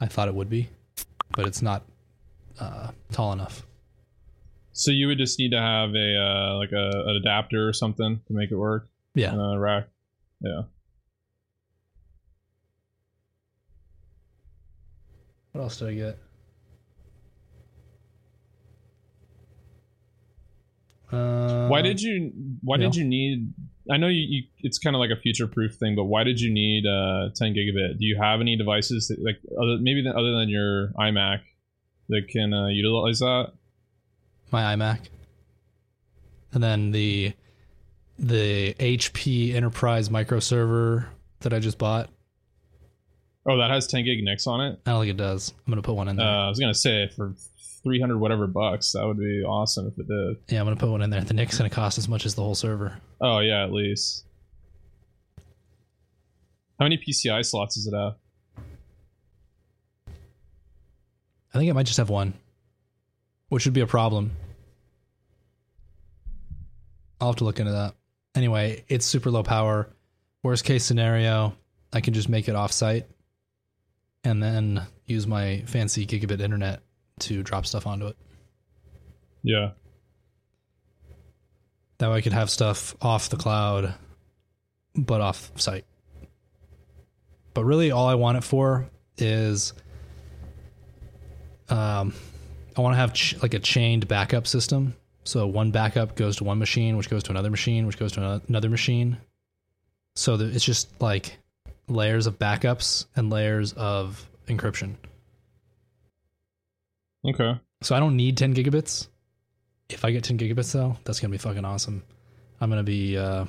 I 0.00 0.06
thought 0.06 0.28
it 0.28 0.34
would 0.34 0.50
be, 0.50 0.68
but 1.34 1.46
it's 1.46 1.62
not 1.62 1.84
uh, 2.60 2.90
tall 3.10 3.32
enough. 3.32 3.66
So 4.78 4.92
you 4.92 5.08
would 5.08 5.18
just 5.18 5.40
need 5.40 5.50
to 5.50 5.60
have 5.60 5.90
a 5.92 6.16
uh, 6.16 6.56
like 6.56 6.70
a 6.70 6.90
an 7.08 7.16
adapter 7.16 7.68
or 7.68 7.72
something 7.72 8.20
to 8.28 8.32
make 8.32 8.52
it 8.52 8.56
work. 8.56 8.88
Yeah. 9.12 9.32
And 9.32 9.56
a 9.56 9.58
rack. 9.58 9.88
Yeah. 10.40 10.62
What 15.50 15.62
else 15.62 15.78
did 15.78 15.88
I 15.88 15.94
get? 15.94 16.18
Uh, 21.10 21.66
why 21.66 21.82
did 21.82 22.00
you 22.00 22.30
Why 22.62 22.76
did 22.76 22.94
you 22.94 23.04
need? 23.04 23.52
I 23.90 23.96
know 23.96 24.06
you. 24.06 24.24
you 24.28 24.42
it's 24.60 24.78
kind 24.78 24.94
of 24.94 25.00
like 25.00 25.10
a 25.10 25.20
future 25.20 25.48
proof 25.48 25.74
thing, 25.74 25.96
but 25.96 26.04
why 26.04 26.22
did 26.22 26.40
you 26.40 26.52
need 26.52 26.86
uh 26.86 27.30
10 27.34 27.52
gigabit? 27.54 27.98
Do 27.98 28.06
you 28.06 28.16
have 28.16 28.40
any 28.40 28.56
devices 28.56 29.08
that, 29.08 29.18
like 29.20 29.40
other 29.60 29.78
maybe 29.80 30.06
other 30.08 30.38
than 30.38 30.48
your 30.48 30.92
iMac 31.00 31.40
that 32.10 32.28
can 32.28 32.54
uh, 32.54 32.68
utilize 32.68 33.18
that? 33.18 33.54
My 34.52 34.74
iMac, 34.74 35.08
and 36.52 36.62
then 36.62 36.90
the 36.90 37.32
the 38.18 38.74
HP 38.74 39.54
Enterprise 39.54 40.10
micro 40.10 40.40
server 40.40 41.08
that 41.40 41.52
I 41.52 41.58
just 41.58 41.78
bought. 41.78 42.10
Oh, 43.48 43.56
that 43.58 43.70
has 43.70 43.86
10 43.86 44.04
gig 44.04 44.22
NICs 44.22 44.46
on 44.46 44.60
it. 44.60 44.78
I 44.84 44.90
don't 44.90 45.00
think 45.02 45.10
it 45.10 45.16
does. 45.16 45.54
I'm 45.66 45.70
gonna 45.72 45.82
put 45.82 45.94
one 45.94 46.08
in 46.08 46.16
there. 46.16 46.26
Uh, 46.26 46.46
I 46.46 46.48
was 46.48 46.58
gonna 46.58 46.74
say 46.74 47.08
for 47.08 47.34
300 47.84 48.18
whatever 48.18 48.46
bucks, 48.46 48.92
that 48.92 49.06
would 49.06 49.18
be 49.18 49.42
awesome 49.42 49.86
if 49.86 49.98
it 49.98 50.06
did. 50.08 50.36
yeah, 50.52 50.60
I'm 50.60 50.66
gonna 50.66 50.76
put 50.76 50.90
one 50.90 51.00
in 51.00 51.10
there. 51.10 51.22
The 51.22 51.32
NIC's 51.34 51.56
gonna 51.58 51.70
cost 51.70 51.96
as 51.96 52.08
much 52.08 52.26
as 52.26 52.34
the 52.34 52.42
whole 52.42 52.54
server. 52.54 52.98
Oh 53.20 53.38
yeah, 53.38 53.62
at 53.64 53.72
least. 53.72 54.24
How 56.78 56.84
many 56.84 56.98
PCI 56.98 57.44
slots 57.44 57.76
does 57.76 57.86
it 57.86 57.94
have? 57.96 58.14
I 61.54 61.58
think 61.58 61.70
it 61.70 61.74
might 61.74 61.86
just 61.86 61.96
have 61.98 62.10
one, 62.10 62.34
which 63.48 63.64
would 63.64 63.74
be 63.74 63.80
a 63.80 63.86
problem. 63.86 64.32
I'll 67.20 67.28
have 67.28 67.36
to 67.36 67.44
look 67.44 67.58
into 67.58 67.72
that. 67.72 67.94
Anyway, 68.34 68.84
it's 68.88 69.04
super 69.04 69.30
low 69.30 69.42
power. 69.42 69.88
Worst 70.42 70.64
case 70.64 70.84
scenario, 70.84 71.56
I 71.92 72.00
can 72.00 72.14
just 72.14 72.28
make 72.28 72.48
it 72.48 72.54
offsite 72.54 73.04
and 74.24 74.42
then 74.42 74.86
use 75.06 75.26
my 75.26 75.62
fancy 75.66 76.06
gigabit 76.06 76.40
internet 76.40 76.80
to 77.20 77.42
drop 77.42 77.66
stuff 77.66 77.86
onto 77.86 78.06
it. 78.06 78.16
Yeah. 79.42 79.70
That 81.98 82.10
way 82.10 82.18
I 82.18 82.20
could 82.20 82.32
have 82.32 82.50
stuff 82.50 82.94
off 83.00 83.28
the 83.28 83.36
cloud, 83.36 83.94
but 84.94 85.20
off 85.20 85.50
site. 85.56 85.84
But 87.54 87.64
really, 87.64 87.90
all 87.90 88.06
I 88.06 88.14
want 88.14 88.38
it 88.38 88.44
for 88.44 88.88
is 89.16 89.72
um, 91.68 92.14
I 92.78 92.80
want 92.80 92.94
to 92.94 92.98
have 92.98 93.12
ch- 93.12 93.34
like 93.42 93.54
a 93.54 93.58
chained 93.58 94.06
backup 94.06 94.46
system. 94.46 94.94
So 95.24 95.46
one 95.46 95.72
backup 95.72 96.14
goes 96.14 96.36
to 96.36 96.44
one 96.44 96.60
machine, 96.60 96.96
which 96.96 97.10
goes 97.10 97.24
to 97.24 97.30
another 97.30 97.50
machine, 97.50 97.86
which 97.86 97.98
goes 97.98 98.12
to 98.12 98.40
another 98.48 98.70
machine. 98.70 99.18
So 100.14 100.36
that 100.36 100.54
it's 100.54 100.64
just 100.64 100.88
like 101.02 101.38
layers 101.88 102.26
of 102.26 102.38
backups 102.38 103.06
and 103.16 103.30
layers 103.30 103.72
of 103.72 104.26
encryption. 104.46 104.94
Okay. 107.26 107.58
So 107.82 107.96
I 107.96 108.00
don't 108.00 108.16
need 108.16 108.36
10 108.36 108.54
gigabits. 108.54 109.08
If 109.88 110.04
I 110.04 110.12
get 110.12 110.24
10 110.24 110.38
gigabits 110.38 110.72
though, 110.72 110.96
that's 111.04 111.18
gonna 111.18 111.32
be 111.32 111.38
fucking 111.38 111.64
awesome. 111.64 112.04
I'm 112.60 112.70
gonna 112.70 112.84
be, 112.84 113.18
uh, 113.18 113.44
I 113.44 113.48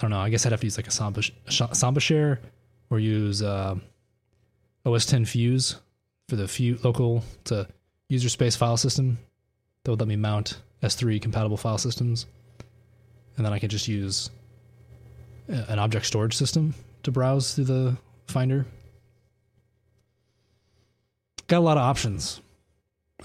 don't 0.00 0.10
know. 0.10 0.18
I 0.18 0.30
guess 0.30 0.46
I'd 0.46 0.52
have 0.52 0.60
to 0.60 0.66
use 0.66 0.78
like 0.78 0.88
a 0.88 0.90
Samba, 0.90 1.22
Samba 1.48 2.00
share 2.00 2.40
or 2.88 2.98
use 2.98 3.42
uh, 3.42 3.74
OS 4.86 5.06
10 5.06 5.26
Fuse 5.26 5.76
for 6.28 6.36
the 6.36 6.48
few 6.48 6.78
local 6.82 7.22
to 7.44 7.68
user 8.12 8.28
space 8.28 8.54
file 8.54 8.76
system. 8.76 9.18
That 9.84 9.92
would 9.92 10.00
let 10.00 10.08
me 10.08 10.16
mount 10.16 10.60
S3 10.82 11.20
compatible 11.20 11.56
file 11.56 11.78
systems, 11.78 12.26
and 13.36 13.44
then 13.44 13.52
I 13.52 13.58
can 13.58 13.70
just 13.70 13.88
use 13.88 14.30
uh, 15.50 15.64
an 15.68 15.78
object 15.78 16.06
storage 16.06 16.36
system 16.36 16.74
to 17.02 17.10
browse 17.10 17.54
through 17.54 17.64
the 17.64 17.96
Finder. 18.28 18.66
Got 21.48 21.58
a 21.58 21.60
lot 21.60 21.76
of 21.76 21.82
options. 21.82 22.40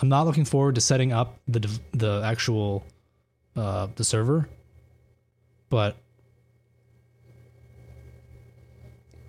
I'm 0.02 0.10
not 0.10 0.26
looking 0.26 0.46
forward 0.46 0.76
to 0.76 0.82
setting 0.82 1.12
up 1.12 1.38
the 1.48 1.70
the 1.92 2.22
actual 2.24 2.86
uh, 3.56 3.88
the 3.96 4.04
server, 4.04 4.48
but 5.70 5.98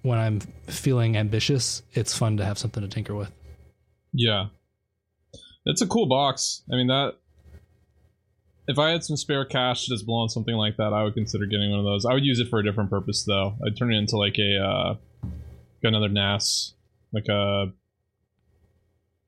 when 0.02 0.18
I'm 0.18 0.40
feeling 0.66 1.16
ambitious, 1.16 1.82
it's 1.92 2.16
fun 2.16 2.36
to 2.36 2.44
have 2.44 2.58
something 2.58 2.82
to 2.82 2.88
tinker 2.88 3.14
with. 3.14 3.32
Yeah. 4.12 4.46
It's 5.68 5.82
a 5.82 5.86
cool 5.86 6.06
box. 6.06 6.62
I 6.72 6.76
mean 6.76 6.88
that 6.88 7.14
if 8.66 8.78
I 8.78 8.90
had 8.90 9.04
some 9.04 9.16
spare 9.16 9.44
cash 9.44 9.84
to 9.84 9.90
just 9.90 10.06
blow 10.06 10.16
on 10.16 10.28
something 10.28 10.54
like 10.54 10.76
that, 10.78 10.92
I 10.92 11.02
would 11.04 11.14
consider 11.14 11.46
getting 11.46 11.70
one 11.70 11.78
of 11.78 11.84
those. 11.84 12.04
I 12.04 12.14
would 12.14 12.24
use 12.24 12.40
it 12.40 12.48
for 12.48 12.58
a 12.58 12.64
different 12.64 12.90
purpose 12.90 13.24
though. 13.24 13.54
I'd 13.64 13.76
turn 13.76 13.92
it 13.92 13.98
into 13.98 14.16
like 14.16 14.38
a 14.38 14.56
uh 14.58 14.94
another 15.82 16.08
NAS. 16.08 16.74
Like 17.12 17.28
a 17.28 17.66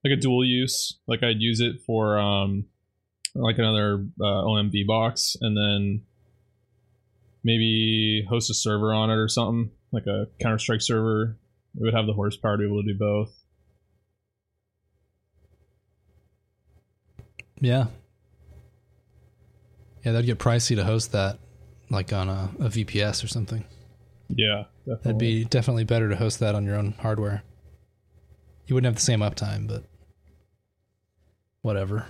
like 0.03 0.13
a 0.13 0.17
dual 0.17 0.45
use. 0.45 0.99
Like 1.07 1.23
I'd 1.23 1.41
use 1.41 1.61
it 1.61 1.83
for 1.87 2.19
um 2.19 2.65
like 3.35 3.59
another 3.59 4.07
uh, 4.21 4.25
OMV 4.25 4.87
box 4.87 5.37
and 5.41 5.57
then 5.57 6.03
maybe 7.45 8.27
host 8.29 8.51
a 8.51 8.55
server 8.55 8.93
on 8.93 9.11
it 9.11 9.17
or 9.17 9.29
something. 9.29 9.71
Like 9.93 10.07
a 10.07 10.27
Counter 10.41 10.59
Strike 10.59 10.83
server. 10.83 11.37
It 11.77 11.83
would 11.83 11.95
have 11.95 12.07
the 12.07 12.13
horsepower 12.13 12.57
to 12.57 12.59
be 12.59 12.67
able 12.67 12.83
to 12.83 12.93
do 12.93 12.99
both. 12.99 13.40
Yeah. 17.61 17.87
Yeah, 20.05 20.13
that'd 20.13 20.27
get 20.27 20.39
pricey 20.39 20.77
to 20.77 20.85
host 20.85 21.13
that, 21.13 21.39
like 21.91 22.13
on 22.13 22.29
a, 22.29 22.51
a 22.59 22.69
VPS 22.69 23.23
or 23.23 23.29
something. 23.29 23.65
Yeah, 24.29 24.65
definitely. 24.87 25.03
That'd 25.03 25.19
be 25.19 25.45
definitely 25.45 25.85
better 25.85 26.09
to 26.09 26.17
host 26.17 26.41
that 26.41 26.55
on 26.55 26.65
your 26.65 26.77
own 26.77 26.93
hardware. 27.01 27.43
You 28.67 28.75
wouldn't 28.75 28.87
have 28.87 28.95
the 28.95 29.01
same 29.05 29.21
uptime, 29.21 29.67
but 29.67 29.85
whatever. 31.63 32.07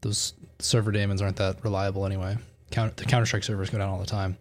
Those 0.00 0.34
server 0.58 0.92
daemons 0.92 1.20
aren't 1.20 1.36
that 1.36 1.62
reliable 1.64 2.06
anyway. 2.06 2.38
Counter, 2.70 2.94
the 2.96 3.04
Counter 3.04 3.26
Strike 3.26 3.44
servers 3.44 3.70
go 3.70 3.78
down 3.78 3.88
all 3.88 3.98
the 3.98 4.06
time. 4.06 4.38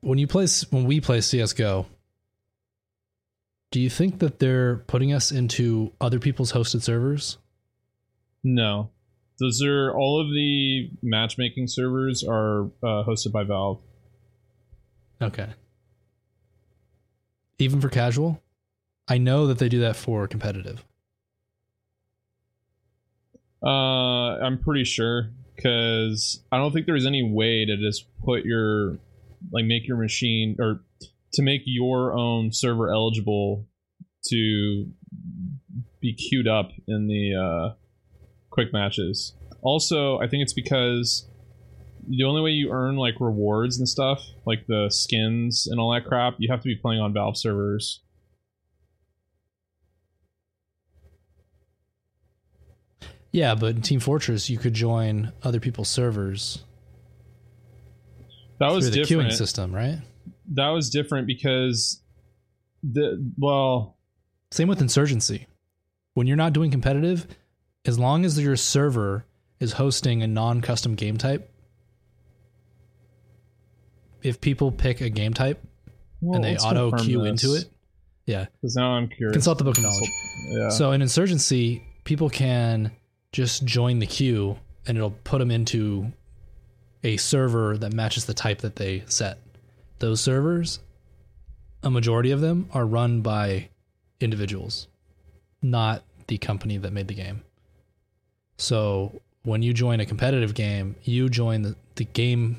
When 0.00 0.18
you 0.18 0.26
play, 0.26 0.46
when 0.70 0.84
we 0.84 1.00
play 1.00 1.20
CS:GO, 1.20 1.86
do 3.70 3.80
you 3.80 3.90
think 3.90 4.18
that 4.18 4.38
they're 4.38 4.76
putting 4.76 5.12
us 5.12 5.30
into 5.30 5.92
other 6.00 6.18
people's 6.18 6.52
hosted 6.52 6.82
servers? 6.82 7.38
No, 8.42 8.90
those 9.38 9.62
are 9.62 9.92
all 9.96 10.20
of 10.20 10.28
the 10.28 10.90
matchmaking 11.02 11.68
servers 11.68 12.24
are 12.24 12.64
uh, 12.82 13.04
hosted 13.04 13.32
by 13.32 13.44
Valve. 13.44 13.80
Okay. 15.22 15.48
Even 17.58 17.80
for 17.80 17.88
casual? 17.88 18.42
I 19.08 19.18
know 19.18 19.46
that 19.46 19.58
they 19.58 19.68
do 19.68 19.80
that 19.80 19.96
for 19.96 20.26
competitive. 20.26 20.84
Uh, 23.62 24.38
I'm 24.38 24.58
pretty 24.58 24.84
sure 24.84 25.30
because 25.54 26.42
I 26.50 26.56
don't 26.56 26.72
think 26.72 26.86
there's 26.86 27.06
any 27.06 27.22
way 27.22 27.66
to 27.66 27.76
just 27.76 28.06
put 28.24 28.44
your 28.44 28.98
like 29.52 29.64
make 29.64 29.86
your 29.86 29.98
machine 29.98 30.56
or 30.58 30.82
to 31.34 31.42
make 31.42 31.62
your 31.64 32.12
own 32.12 32.52
server 32.52 32.90
eligible 32.90 33.66
to 34.28 34.86
be 36.00 36.14
queued 36.14 36.48
up 36.48 36.70
in 36.86 37.06
the 37.08 37.34
uh, 37.34 37.74
quick 38.50 38.72
matches. 38.72 39.34
Also, 39.62 40.18
I 40.18 40.26
think 40.28 40.42
it's 40.42 40.52
because 40.52 41.28
the 42.08 42.24
only 42.24 42.40
way 42.40 42.50
you 42.50 42.70
earn 42.70 42.96
like 42.96 43.14
rewards 43.20 43.78
and 43.78 43.88
stuff, 43.88 44.22
like 44.46 44.66
the 44.66 44.88
skins 44.90 45.66
and 45.70 45.78
all 45.78 45.92
that 45.92 46.06
crap, 46.06 46.34
you 46.38 46.50
have 46.50 46.60
to 46.62 46.68
be 46.68 46.74
playing 46.76 47.00
on 47.00 47.12
Valve 47.12 47.36
servers. 47.36 48.00
Yeah, 53.32 53.54
but 53.54 53.76
in 53.76 53.82
Team 53.82 54.00
Fortress, 54.00 54.50
you 54.50 54.58
could 54.58 54.74
join 54.74 55.32
other 55.42 55.60
people's 55.60 55.88
servers 55.88 56.64
That 58.58 58.72
was 58.72 58.86
through 58.86 58.90
the 58.90 59.04
different. 59.04 59.28
queuing 59.30 59.32
system, 59.36 59.72
right? 59.74 60.00
That 60.50 60.68
was 60.68 60.90
different 60.90 61.26
because 61.26 62.02
the 62.82 63.24
well 63.38 63.96
Same 64.50 64.68
with 64.68 64.80
Insurgency. 64.80 65.46
When 66.14 66.26
you're 66.26 66.36
not 66.36 66.52
doing 66.52 66.70
competitive, 66.70 67.26
as 67.84 67.98
long 67.98 68.24
as 68.24 68.38
your 68.38 68.56
server 68.56 69.24
is 69.60 69.72
hosting 69.72 70.22
a 70.22 70.26
non 70.26 70.60
custom 70.60 70.94
game 70.94 71.18
type, 71.18 71.50
if 74.22 74.40
people 74.40 74.72
pick 74.72 75.00
a 75.00 75.08
game 75.08 75.34
type 75.34 75.62
well, 76.20 76.36
and 76.36 76.44
they 76.44 76.56
auto 76.56 76.92
queue 76.92 77.24
into 77.24 77.54
it, 77.54 77.70
yeah, 78.26 78.46
because 78.60 78.76
now 78.76 78.92
I'm 78.92 79.08
curious. 79.08 79.34
consult 79.34 79.58
the 79.58 79.64
book 79.64 79.78
of 79.78 79.84
knowledge. 79.84 80.10
Yeah. 80.48 80.68
So 80.70 80.92
in 80.92 81.02
Insurgency, 81.02 81.84
people 82.04 82.28
can 82.28 82.90
just 83.32 83.64
join 83.64 84.00
the 84.00 84.06
queue 84.06 84.58
and 84.86 84.96
it'll 84.96 85.10
put 85.10 85.38
them 85.38 85.50
into 85.50 86.12
a 87.04 87.16
server 87.16 87.78
that 87.78 87.92
matches 87.92 88.24
the 88.24 88.34
type 88.34 88.58
that 88.58 88.76
they 88.76 89.04
set. 89.06 89.38
Those 90.00 90.20
servers 90.20 90.80
a 91.82 91.90
majority 91.90 92.30
of 92.30 92.40
them 92.40 92.68
are 92.72 92.84
run 92.84 93.22
by 93.22 93.68
individuals, 94.20 94.88
not 95.62 96.02
the 96.26 96.38
company 96.38 96.76
that 96.78 96.92
made 96.92 97.08
the 97.08 97.14
game. 97.14 97.42
So 98.58 99.20
when 99.42 99.62
you 99.62 99.72
join 99.72 100.00
a 100.00 100.06
competitive 100.06 100.54
game, 100.54 100.96
you 101.04 101.28
join 101.28 101.62
the, 101.62 101.76
the 101.94 102.04
game 102.04 102.58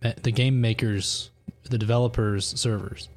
the 0.00 0.32
game 0.32 0.62
makers, 0.62 1.30
the 1.64 1.76
developers 1.76 2.58
servers. 2.58 3.10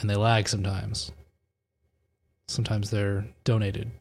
And 0.00 0.10
they 0.10 0.16
lag 0.16 0.48
sometimes. 0.48 1.12
Sometimes 2.48 2.90
they're 2.90 3.24
donated. 3.44 3.92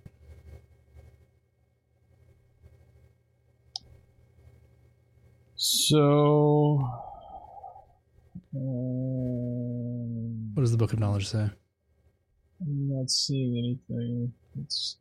So 5.56 7.09
um, 8.56 10.52
what 10.54 10.62
does 10.62 10.72
the 10.72 10.78
book 10.78 10.94
of 10.94 11.00
knowledge 11.00 11.28
say? 11.28 11.50
I'm 12.62 12.90
not 12.90 13.10
seeing 13.10 13.58
anything. 13.58 14.34
It's 14.62 14.98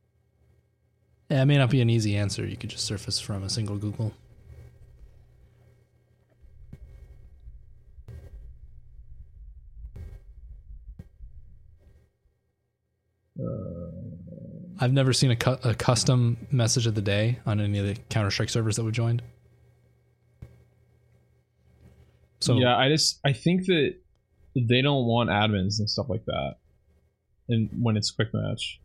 yeah, 1.31 1.43
it 1.43 1.47
may 1.47 1.59
not 1.59 1.71
be 1.71 1.81
an 1.81 1.91
easy 1.91 2.17
answer. 2.17 2.47
You 2.47 2.57
could 2.57 2.71
just 2.71 2.85
surface 2.85 3.21
from 3.21 3.43
a 3.43 3.51
single 3.51 3.77
Google. 3.77 4.13
Uh, 13.39 13.45
I've 14.81 14.93
never 14.93 15.13
seen 15.13 15.31
a, 15.31 15.37
cu- 15.37 15.59
a 15.65 15.75
custom 15.75 16.47
message 16.51 16.87
of 16.87 16.95
the 16.95 17.03
day 17.03 17.41
on 17.45 17.61
any 17.61 17.79
of 17.79 17.87
the 17.87 17.97
Counter 18.09 18.31
Strike 18.31 18.49
servers 18.49 18.77
that 18.77 18.85
we 18.85 18.93
joined. 18.93 19.23
So 22.41 22.57
yeah, 22.57 22.77
I 22.77 22.89
just 22.89 23.21
I 23.25 23.33
think 23.33 23.67
that 23.67 23.95
they 24.55 24.83
don't 24.83 25.07
want 25.07 25.31
admins 25.31 25.79
and 25.79 25.89
stuff 25.89 26.09
like 26.09 26.25
that, 26.27 26.57
and 27.49 27.69
when 27.81 27.97
it's 27.97 28.11
quick 28.11 28.33
match. 28.33 28.81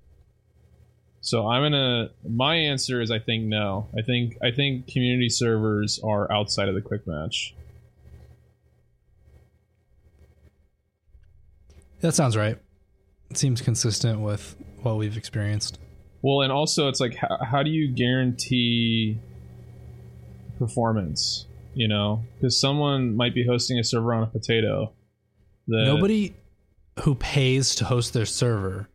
So 1.22 1.48
I'm 1.48 1.64
gonna. 1.64 2.10
My 2.28 2.56
answer 2.56 3.02
is 3.02 3.10
I 3.10 3.20
think 3.20 3.46
no. 3.46 3.88
I 3.98 4.02
think 4.02 4.38
I 4.44 4.52
think 4.52 4.88
community 4.88 5.30
servers 5.30 6.00
are 6.04 6.30
outside 6.32 6.68
of 6.68 6.76
the 6.76 6.82
quick 6.82 7.08
match. 7.08 7.56
That 12.02 12.14
sounds 12.14 12.36
right. 12.36 12.58
It 13.30 13.38
seems 13.38 13.62
consistent 13.62 14.20
with 14.20 14.58
what 14.82 14.98
we've 14.98 15.16
experienced. 15.16 15.80
Well, 16.22 16.42
and 16.42 16.52
also 16.52 16.90
it's 16.90 17.00
like 17.00 17.16
how, 17.16 17.38
how 17.42 17.64
do 17.64 17.70
you 17.70 17.94
guarantee 17.94 19.20
performance? 20.60 21.46
You 21.74 21.88
know, 21.88 22.24
because 22.36 22.60
someone 22.60 23.16
might 23.16 23.34
be 23.34 23.46
hosting 23.46 23.80
a 23.80 23.84
server 23.84 24.14
on 24.14 24.24
a 24.24 24.28
potato. 24.28 24.94
That... 25.68 25.86
Nobody 25.86 26.36
who 27.02 27.16
pays 27.16 27.76
to 27.76 27.86
host 27.86 28.14
their 28.14 28.26
server 28.26 28.90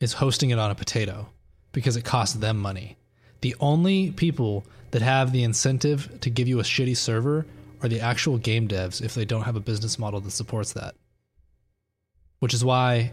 is 0.00 0.14
hosting 0.14 0.50
it 0.50 0.58
on 0.58 0.70
a 0.70 0.74
potato 0.74 1.28
because 1.72 1.96
it 1.96 2.04
costs 2.04 2.34
them 2.36 2.58
money. 2.58 2.96
The 3.42 3.54
only 3.60 4.10
people 4.10 4.64
that 4.90 5.02
have 5.02 5.32
the 5.32 5.44
incentive 5.44 6.20
to 6.20 6.30
give 6.30 6.48
you 6.48 6.58
a 6.58 6.64
shitty 6.64 6.96
server 6.96 7.46
are 7.82 7.88
the 7.88 8.00
actual 8.00 8.38
game 8.38 8.66
devs 8.66 9.02
if 9.02 9.14
they 9.14 9.24
don't 9.24 9.42
have 9.42 9.56
a 9.56 9.60
business 9.60 9.98
model 9.98 10.20
that 10.20 10.30
supports 10.30 10.72
that. 10.72 10.94
Which 12.40 12.54
is 12.54 12.64
why 12.64 13.12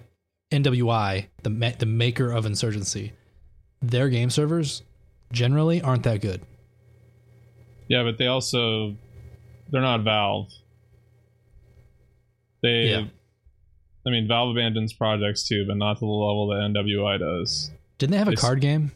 NWI, 0.51 1.27
the 1.43 1.49
ma- 1.49 1.71
the 1.77 1.85
maker 1.85 2.31
of 2.31 2.45
Insurgency, 2.45 3.13
their 3.81 4.09
game 4.09 4.29
servers 4.29 4.83
generally 5.31 5.81
aren't 5.81 6.03
that 6.03 6.21
good. 6.21 6.41
Yeah, 7.87 8.03
but 8.03 8.17
they 8.17 8.27
also 8.27 8.95
they're 9.69 9.81
not 9.81 10.03
Valve. 10.03 10.49
They 12.61 12.89
yeah. 12.89 13.05
I 14.05 14.09
mean 14.09 14.27
Valve 14.27 14.55
abandons 14.55 14.93
projects 14.93 15.47
too, 15.47 15.65
but 15.67 15.77
not 15.77 15.95
to 15.95 15.99
the 16.01 16.05
level 16.05 16.47
that 16.47 16.55
NWI 16.73 17.19
does. 17.19 17.71
Didn't 17.97 18.11
they 18.11 18.17
have 18.17 18.27
a 18.27 18.35
card 18.35 18.61
game? 18.61 18.91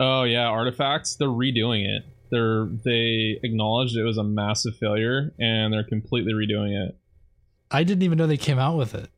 Oh 0.00 0.24
yeah, 0.24 0.46
Artifacts. 0.46 1.16
They're 1.16 1.28
redoing 1.28 1.86
it. 1.86 2.04
They're 2.30 2.66
they 2.66 3.38
acknowledged 3.42 3.96
it 3.96 4.04
was 4.04 4.18
a 4.18 4.24
massive 4.24 4.76
failure 4.76 5.32
and 5.38 5.72
they're 5.72 5.84
completely 5.84 6.32
redoing 6.32 6.88
it. 6.88 6.96
I 7.70 7.84
didn't 7.84 8.02
even 8.02 8.18
know 8.18 8.26
they 8.26 8.36
came 8.36 8.58
out 8.58 8.76
with 8.76 8.94
it. 8.94 9.08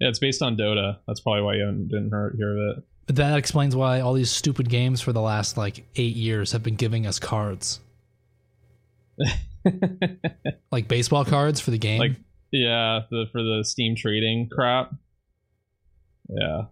Yeah, 0.00 0.08
it's 0.08 0.18
based 0.18 0.42
on 0.42 0.56
Dota. 0.56 0.98
That's 1.06 1.20
probably 1.20 1.42
why 1.42 1.54
you 1.54 1.86
didn't 1.88 2.10
hear 2.10 2.52
of 2.52 2.78
it. 2.78 2.84
That 3.08 3.38
explains 3.38 3.74
why 3.74 4.00
all 4.00 4.12
these 4.12 4.30
stupid 4.30 4.68
games 4.68 5.00
for 5.00 5.12
the 5.12 5.20
last 5.20 5.56
like 5.56 5.84
eight 5.96 6.14
years 6.14 6.52
have 6.52 6.62
been 6.62 6.76
giving 6.76 7.06
us 7.06 7.18
cards. 7.18 7.80
like 10.70 10.88
baseball 10.88 11.24
cards 11.24 11.60
for 11.60 11.70
the 11.70 11.78
game. 11.78 11.98
Like 11.98 12.16
yeah, 12.50 13.00
the 13.10 13.26
for 13.32 13.42
the 13.42 13.64
Steam 13.64 13.96
trading 13.96 14.48
crap. 14.50 14.94
Yeah. 16.28 16.64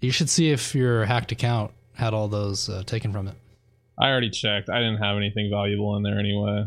You 0.00 0.10
should 0.10 0.30
see 0.30 0.50
if 0.50 0.74
your 0.74 1.04
hacked 1.04 1.32
account 1.32 1.72
had 1.94 2.14
all 2.14 2.28
those 2.28 2.68
uh, 2.68 2.82
taken 2.84 3.12
from 3.12 3.28
it. 3.28 3.34
I 3.98 4.08
already 4.08 4.30
checked. 4.30 4.68
I 4.68 4.78
didn't 4.78 4.98
have 4.98 5.16
anything 5.16 5.50
valuable 5.50 5.96
in 5.96 6.02
there 6.02 6.18
anyway. 6.18 6.66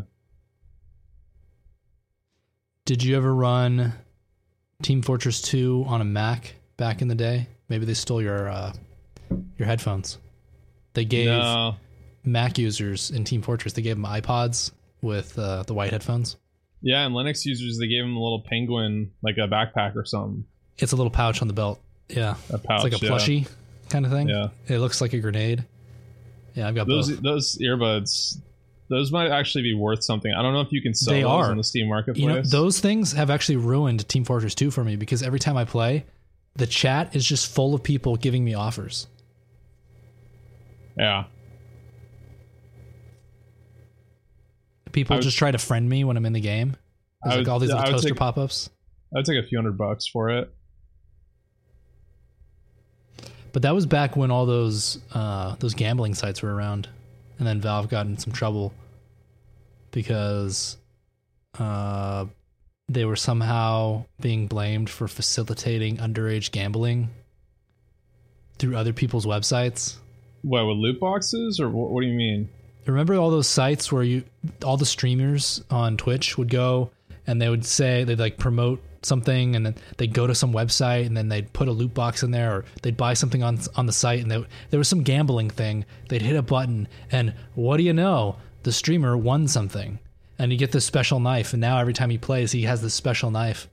Did 2.84 3.02
you 3.02 3.16
ever 3.16 3.34
run 3.34 3.94
Team 4.82 5.02
Fortress 5.02 5.42
2 5.42 5.84
on 5.88 6.00
a 6.00 6.04
Mac 6.04 6.54
back 6.76 7.02
in 7.02 7.08
the 7.08 7.14
day? 7.14 7.48
Maybe 7.68 7.84
they 7.84 7.94
stole 7.94 8.22
your 8.22 8.48
uh, 8.48 8.72
your 9.58 9.66
headphones. 9.66 10.18
They 10.94 11.04
gave 11.04 11.28
no. 11.28 11.76
Mac 12.24 12.58
users 12.58 13.10
in 13.10 13.24
Team 13.24 13.42
Fortress 13.42 13.74
they 13.74 13.82
gave 13.82 13.96
them 13.96 14.04
iPods 14.04 14.72
with 15.02 15.38
uh, 15.38 15.62
the 15.64 15.74
white 15.74 15.92
headphones. 15.92 16.36
Yeah, 16.82 17.04
and 17.04 17.14
Linux 17.14 17.44
users 17.44 17.78
they 17.78 17.88
gave 17.88 18.04
them 18.04 18.16
a 18.16 18.22
little 18.22 18.42
penguin 18.42 19.12
like 19.22 19.36
a 19.38 19.48
backpack 19.48 19.96
or 19.96 20.04
something. 20.04 20.44
It's 20.78 20.92
a 20.92 20.96
little 20.96 21.10
pouch 21.10 21.42
on 21.42 21.48
the 21.48 21.54
belt. 21.54 21.80
Yeah, 22.08 22.36
a 22.50 22.58
pouch, 22.58 22.84
it's 22.84 23.02
like 23.02 23.02
a 23.02 23.12
plushie 23.12 23.42
yeah. 23.42 23.48
kind 23.90 24.04
of 24.04 24.12
thing. 24.12 24.28
Yeah, 24.28 24.48
it 24.68 24.78
looks 24.78 25.00
like 25.00 25.12
a 25.12 25.18
grenade. 25.18 25.64
Yeah, 26.54 26.68
I've 26.68 26.74
got 26.74 26.86
those. 26.86 27.10
Both. 27.10 27.22
Those 27.22 27.58
earbuds, 27.58 28.40
those 28.88 29.10
might 29.10 29.30
actually 29.30 29.62
be 29.62 29.74
worth 29.74 30.04
something. 30.04 30.32
I 30.32 30.42
don't 30.42 30.54
know 30.54 30.60
if 30.60 30.72
you 30.72 30.80
can 30.80 30.94
sell 30.94 31.14
they 31.14 31.22
those 31.22 31.30
are. 31.30 31.50
on 31.50 31.56
the 31.56 31.64
Steam 31.64 31.88
marketplace. 31.88 32.22
You 32.22 32.28
know, 32.28 32.42
those 32.42 32.80
things 32.80 33.12
have 33.12 33.30
actually 33.30 33.56
ruined 33.56 34.08
Team 34.08 34.24
Fortress 34.24 34.54
2 34.54 34.70
for 34.70 34.84
me 34.84 34.96
because 34.96 35.22
every 35.22 35.38
time 35.38 35.56
I 35.56 35.64
play, 35.64 36.04
the 36.56 36.66
chat 36.66 37.14
is 37.14 37.24
just 37.24 37.52
full 37.52 37.74
of 37.74 37.82
people 37.82 38.16
giving 38.16 38.44
me 38.44 38.54
offers. 38.54 39.06
Yeah. 40.98 41.24
People 44.92 45.16
would, 45.16 45.22
just 45.22 45.36
try 45.36 45.50
to 45.50 45.58
friend 45.58 45.88
me 45.88 46.04
when 46.04 46.16
I'm 46.16 46.24
in 46.24 46.32
the 46.32 46.40
game. 46.40 46.76
There's 47.22 47.38
like 47.38 47.48
all 47.48 47.58
these 47.58 47.70
little 47.70 47.92
toaster 47.92 48.14
pop 48.14 48.38
ups. 48.38 48.70
I'd 49.14 49.24
take 49.24 49.42
a 49.42 49.46
few 49.46 49.58
hundred 49.58 49.76
bucks 49.76 50.06
for 50.06 50.30
it. 50.30 50.52
But 53.52 53.62
that 53.62 53.74
was 53.74 53.86
back 53.86 54.16
when 54.16 54.30
all 54.30 54.46
those 54.46 54.98
uh, 55.12 55.56
those 55.58 55.74
gambling 55.74 56.14
sites 56.14 56.42
were 56.42 56.54
around, 56.54 56.88
and 57.38 57.46
then 57.46 57.60
Valve 57.60 57.88
got 57.88 58.06
in 58.06 58.18
some 58.18 58.32
trouble 58.32 58.72
because 59.90 60.76
uh, 61.58 62.26
they 62.88 63.04
were 63.04 63.16
somehow 63.16 64.04
being 64.20 64.46
blamed 64.46 64.88
for 64.88 65.08
facilitating 65.08 65.96
underage 65.96 66.50
gambling 66.50 67.10
through 68.58 68.76
other 68.76 68.92
people's 68.92 69.26
websites. 69.26 69.96
What 70.42 70.66
with 70.66 70.76
loot 70.76 71.00
boxes, 71.00 71.58
or 71.58 71.68
what, 71.68 71.90
what 71.90 72.02
do 72.02 72.06
you 72.06 72.14
mean? 72.16 72.48
Remember 72.86 73.14
all 73.14 73.30
those 73.30 73.48
sites 73.48 73.90
where 73.90 74.04
you 74.04 74.22
all 74.64 74.76
the 74.76 74.86
streamers 74.86 75.62
on 75.70 75.96
Twitch 75.96 76.38
would 76.38 76.50
go 76.50 76.90
and 77.26 77.42
they 77.42 77.48
would 77.48 77.64
say 77.64 78.04
they'd 78.04 78.20
like 78.20 78.38
promote 78.38 78.80
something 79.02 79.56
and 79.56 79.66
then 79.66 79.74
they'd 79.96 80.14
go 80.14 80.26
to 80.26 80.34
some 80.34 80.52
website 80.52 81.06
and 81.06 81.16
then 81.16 81.28
they'd 81.28 81.52
put 81.52 81.66
a 81.66 81.72
loot 81.72 81.94
box 81.94 82.22
in 82.22 82.30
there 82.30 82.52
or 82.56 82.64
they'd 82.82 82.96
buy 82.96 83.14
something 83.14 83.42
on 83.42 83.58
on 83.76 83.86
the 83.86 83.92
site 83.92 84.20
and 84.20 84.30
they, 84.30 84.44
there 84.70 84.78
was 84.78 84.88
some 84.88 85.02
gambling 85.02 85.50
thing 85.50 85.84
they'd 86.08 86.22
hit 86.22 86.36
a 86.36 86.42
button 86.42 86.86
and 87.10 87.34
what 87.54 87.76
do 87.76 87.82
you 87.82 87.92
know 87.92 88.36
the 88.62 88.72
streamer 88.72 89.16
won 89.16 89.46
something 89.46 89.98
and 90.38 90.52
you 90.52 90.58
get 90.58 90.72
this 90.72 90.84
special 90.84 91.20
knife 91.20 91.52
and 91.52 91.60
now 91.60 91.78
every 91.78 91.92
time 91.92 92.10
he 92.10 92.18
plays 92.18 92.52
he 92.52 92.62
has 92.62 92.82
this 92.82 92.94
special 92.94 93.30
knife 93.30 93.68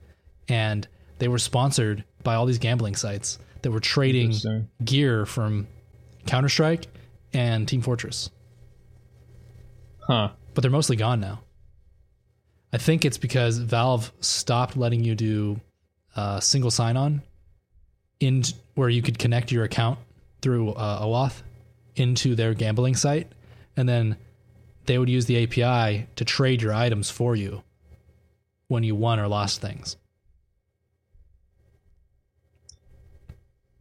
and 0.48 0.88
they 1.18 1.28
were 1.28 1.38
sponsored 1.38 2.04
by 2.22 2.34
all 2.34 2.46
these 2.46 2.58
gambling 2.58 2.94
sites 2.94 3.38
that 3.62 3.70
were 3.70 3.80
trading 3.80 4.34
gear 4.84 5.24
from 5.24 5.66
Counter-Strike 6.26 6.86
and 7.32 7.66
Team 7.66 7.80
Fortress. 7.80 8.30
Huh. 10.00 10.30
But 10.52 10.62
they're 10.62 10.70
mostly 10.70 10.96
gone 10.96 11.20
now. 11.20 11.40
I 12.72 12.78
think 12.78 13.04
it's 13.04 13.18
because 13.18 13.58
Valve 13.58 14.12
stopped 14.20 14.76
letting 14.76 15.04
you 15.04 15.14
do 15.14 15.60
uh, 16.16 16.40
single 16.40 16.70
sign-on 16.70 17.22
in 18.20 18.42
where 18.74 18.88
you 18.88 19.02
could 19.02 19.18
connect 19.18 19.52
your 19.52 19.64
account 19.64 19.98
through 20.42 20.70
uh, 20.72 21.02
OAuth 21.02 21.42
into 21.96 22.34
their 22.34 22.54
gambling 22.54 22.96
site, 22.96 23.30
and 23.76 23.88
then 23.88 24.16
they 24.86 24.98
would 24.98 25.08
use 25.08 25.26
the 25.26 25.42
API 25.42 26.08
to 26.16 26.24
trade 26.24 26.62
your 26.62 26.72
items 26.72 27.10
for 27.10 27.36
you 27.36 27.62
when 28.68 28.82
you 28.82 28.94
won 28.94 29.20
or 29.20 29.28
lost 29.28 29.60
things. 29.60 29.96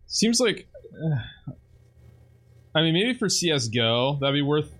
Seems 0.08 0.39
like, 0.39 0.68
uh, 0.94 1.52
I 2.76 2.82
mean, 2.82 2.94
maybe 2.94 3.18
for 3.18 3.30
CS:GO 3.30 4.20
that'd 4.22 4.34
be 4.34 4.42
worth 4.42 4.72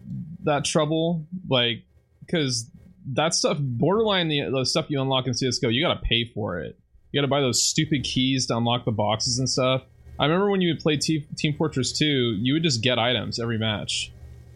that 0.44 0.66
trouble, 0.66 1.26
like 1.50 1.84
because 2.20 2.70
that 3.14 3.34
stuff, 3.34 3.58
borderline 3.60 4.30
the, 4.30 4.50
the 4.50 4.66
stuff 4.66 4.86
you 4.90 5.02
unlock 5.02 5.28
in 5.28 5.34
CS:GO, 5.34 5.70
you 5.70 5.84
gotta 5.84 6.02
pay 6.02 6.26
for 6.34 6.60
it. 6.60 6.78
You 7.12 7.20
gotta 7.20 7.30
buy 7.30 7.42
those 7.42 7.64
stupid 7.64 8.04
keys 8.04 8.48
to 8.48 8.58
unlock 8.58 8.86
the 8.86 8.92
boxes 8.92 9.40
and 9.40 9.50
stuff. 9.50 9.84
I 10.20 10.26
remember 10.26 10.50
when 10.52 10.62
you 10.62 10.74
would 10.74 10.80
play 10.80 10.98
T- 10.98 11.26
Team 11.36 11.56
Fortress 11.56 11.92
2, 11.98 12.06
you 12.40 12.54
would 12.54 12.64
just 12.64 12.84
get 12.84 13.00
items 13.00 13.40
every 13.40 13.58
match. 13.58 14.12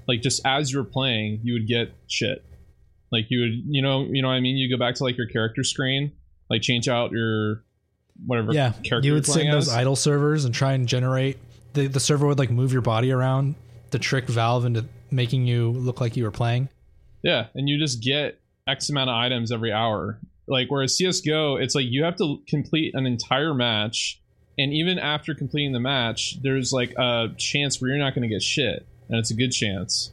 Like 0.08 0.22
just 0.22 0.42
as 0.46 0.72
you're 0.72 0.84
playing, 0.84 1.42
you 1.44 1.54
would 1.54 1.68
get 1.68 1.94
shit. 2.08 2.44
Like 3.12 3.26
you 3.30 3.42
would, 3.42 3.64
you 3.68 3.82
know, 3.82 4.04
you 4.04 4.22
know 4.22 4.28
what 4.28 4.36
I 4.36 4.40
mean. 4.40 4.58
You 4.58 4.70
go 4.70 4.80
back 4.80 4.96
to 4.96 5.04
like 5.04 5.18
your 5.18 5.28
character 5.28 5.64
screen, 5.64 6.12
like 6.50 6.62
change 6.62 6.88
out 6.88 7.12
your 7.12 7.64
whatever. 8.26 8.54
Yeah, 8.54 8.72
character 8.84 9.08
you 9.08 9.14
would 9.14 9.28
in 9.38 9.52
those 9.52 9.70
idle 9.70 9.96
servers 9.96 10.46
and 10.46 10.54
try 10.54 10.74
and 10.74 10.88
generate. 10.88 11.38
The 11.74 11.88
the 11.88 12.00
server 12.00 12.28
would 12.28 12.40
like 12.40 12.52
move 12.52 12.74
your 12.74 12.82
body 12.82 13.12
around 13.12 13.56
to 13.92 14.00
trick 14.00 14.26
Valve 14.26 14.66
into 14.66 14.86
making 15.12 15.48
you 15.48 15.72
look 15.72 16.02
like 16.02 16.18
you 16.18 16.24
were 16.24 16.32
playing. 16.32 16.70
Yeah, 17.24 17.48
and 17.56 17.68
you 17.70 17.78
just 17.78 18.02
get 18.02 18.40
X 18.68 18.90
amount 18.90 19.10
of 19.10 19.16
items 19.16 19.52
every 19.52 19.72
hour. 19.72 20.20
Like 20.48 20.68
whereas 20.70 20.96
CS:GO, 20.98 21.58
it's 21.58 21.76
like 21.76 21.86
you 21.88 22.04
have 22.04 22.16
to 22.18 22.42
complete 22.48 22.94
an 22.96 23.06
entire 23.06 23.54
match, 23.54 24.22
and 24.58 24.74
even 24.74 24.98
after 25.00 25.34
completing 25.34 25.74
the 25.74 25.80
match, 25.80 26.42
there's 26.42 26.72
like 26.72 26.94
a 26.98 27.28
chance 27.38 27.82
where 27.82 27.90
you're 27.90 28.00
not 28.00 28.16
going 28.16 28.28
to 28.28 28.34
get 28.34 28.42
shit, 28.42 28.86
and 29.10 29.18
it's 29.18 29.32
a 29.32 29.36
good 29.36 29.52
chance. 29.52 30.12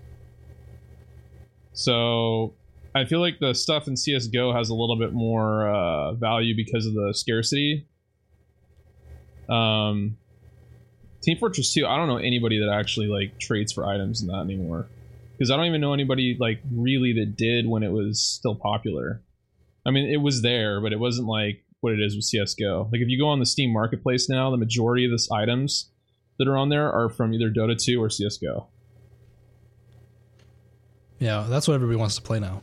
So, 1.72 2.54
I 2.94 3.04
feel 3.04 3.20
like 3.20 3.40
the 3.40 3.54
stuff 3.54 3.88
in 3.88 3.96
CS:GO 3.96 4.52
has 4.52 4.68
a 4.68 4.74
little 4.74 4.96
bit 4.96 5.12
more 5.12 5.68
uh, 5.68 6.12
value 6.12 6.54
because 6.54 6.86
of 6.86 6.94
the 6.94 7.12
scarcity. 7.12 7.86
Um, 9.48 10.16
Team 11.22 11.38
Fortress 11.38 11.72
2, 11.72 11.86
I 11.86 11.96
don't 11.96 12.06
know 12.06 12.18
anybody 12.18 12.60
that 12.60 12.70
actually 12.70 13.08
like 13.08 13.38
trades 13.40 13.72
for 13.72 13.86
items 13.86 14.20
in 14.20 14.28
that 14.28 14.40
anymore 14.40 14.86
because 15.32 15.50
I 15.50 15.56
don't 15.56 15.66
even 15.66 15.80
know 15.80 15.92
anybody 15.92 16.36
like 16.38 16.60
really 16.72 17.12
that 17.14 17.36
did 17.36 17.66
when 17.66 17.82
it 17.82 17.90
was 17.90 18.22
still 18.22 18.54
popular. 18.54 19.22
I 19.86 19.90
mean, 19.90 20.08
it 20.08 20.18
was 20.18 20.42
there, 20.42 20.80
but 20.80 20.92
it 20.92 21.00
wasn't 21.00 21.26
like 21.26 21.64
what 21.80 21.92
it 21.92 22.00
is 22.00 22.14
with 22.14 22.24
CS:GO. 22.24 22.88
Like 22.92 23.00
if 23.00 23.08
you 23.08 23.18
go 23.18 23.28
on 23.28 23.40
the 23.40 23.46
Steam 23.46 23.72
Marketplace 23.72 24.28
now, 24.28 24.50
the 24.50 24.56
majority 24.56 25.04
of 25.04 25.10
the 25.10 25.28
items 25.32 25.90
that 26.38 26.48
are 26.48 26.56
on 26.56 26.68
there 26.68 26.90
are 26.92 27.08
from 27.08 27.34
either 27.34 27.50
Dota 27.50 27.76
2 27.76 28.02
or 28.02 28.08
CS:GO. 28.08 28.68
Yeah, 31.18 31.46
that's 31.48 31.68
what 31.68 31.74
everybody 31.74 31.96
wants 31.96 32.16
to 32.16 32.22
play 32.22 32.40
now. 32.40 32.60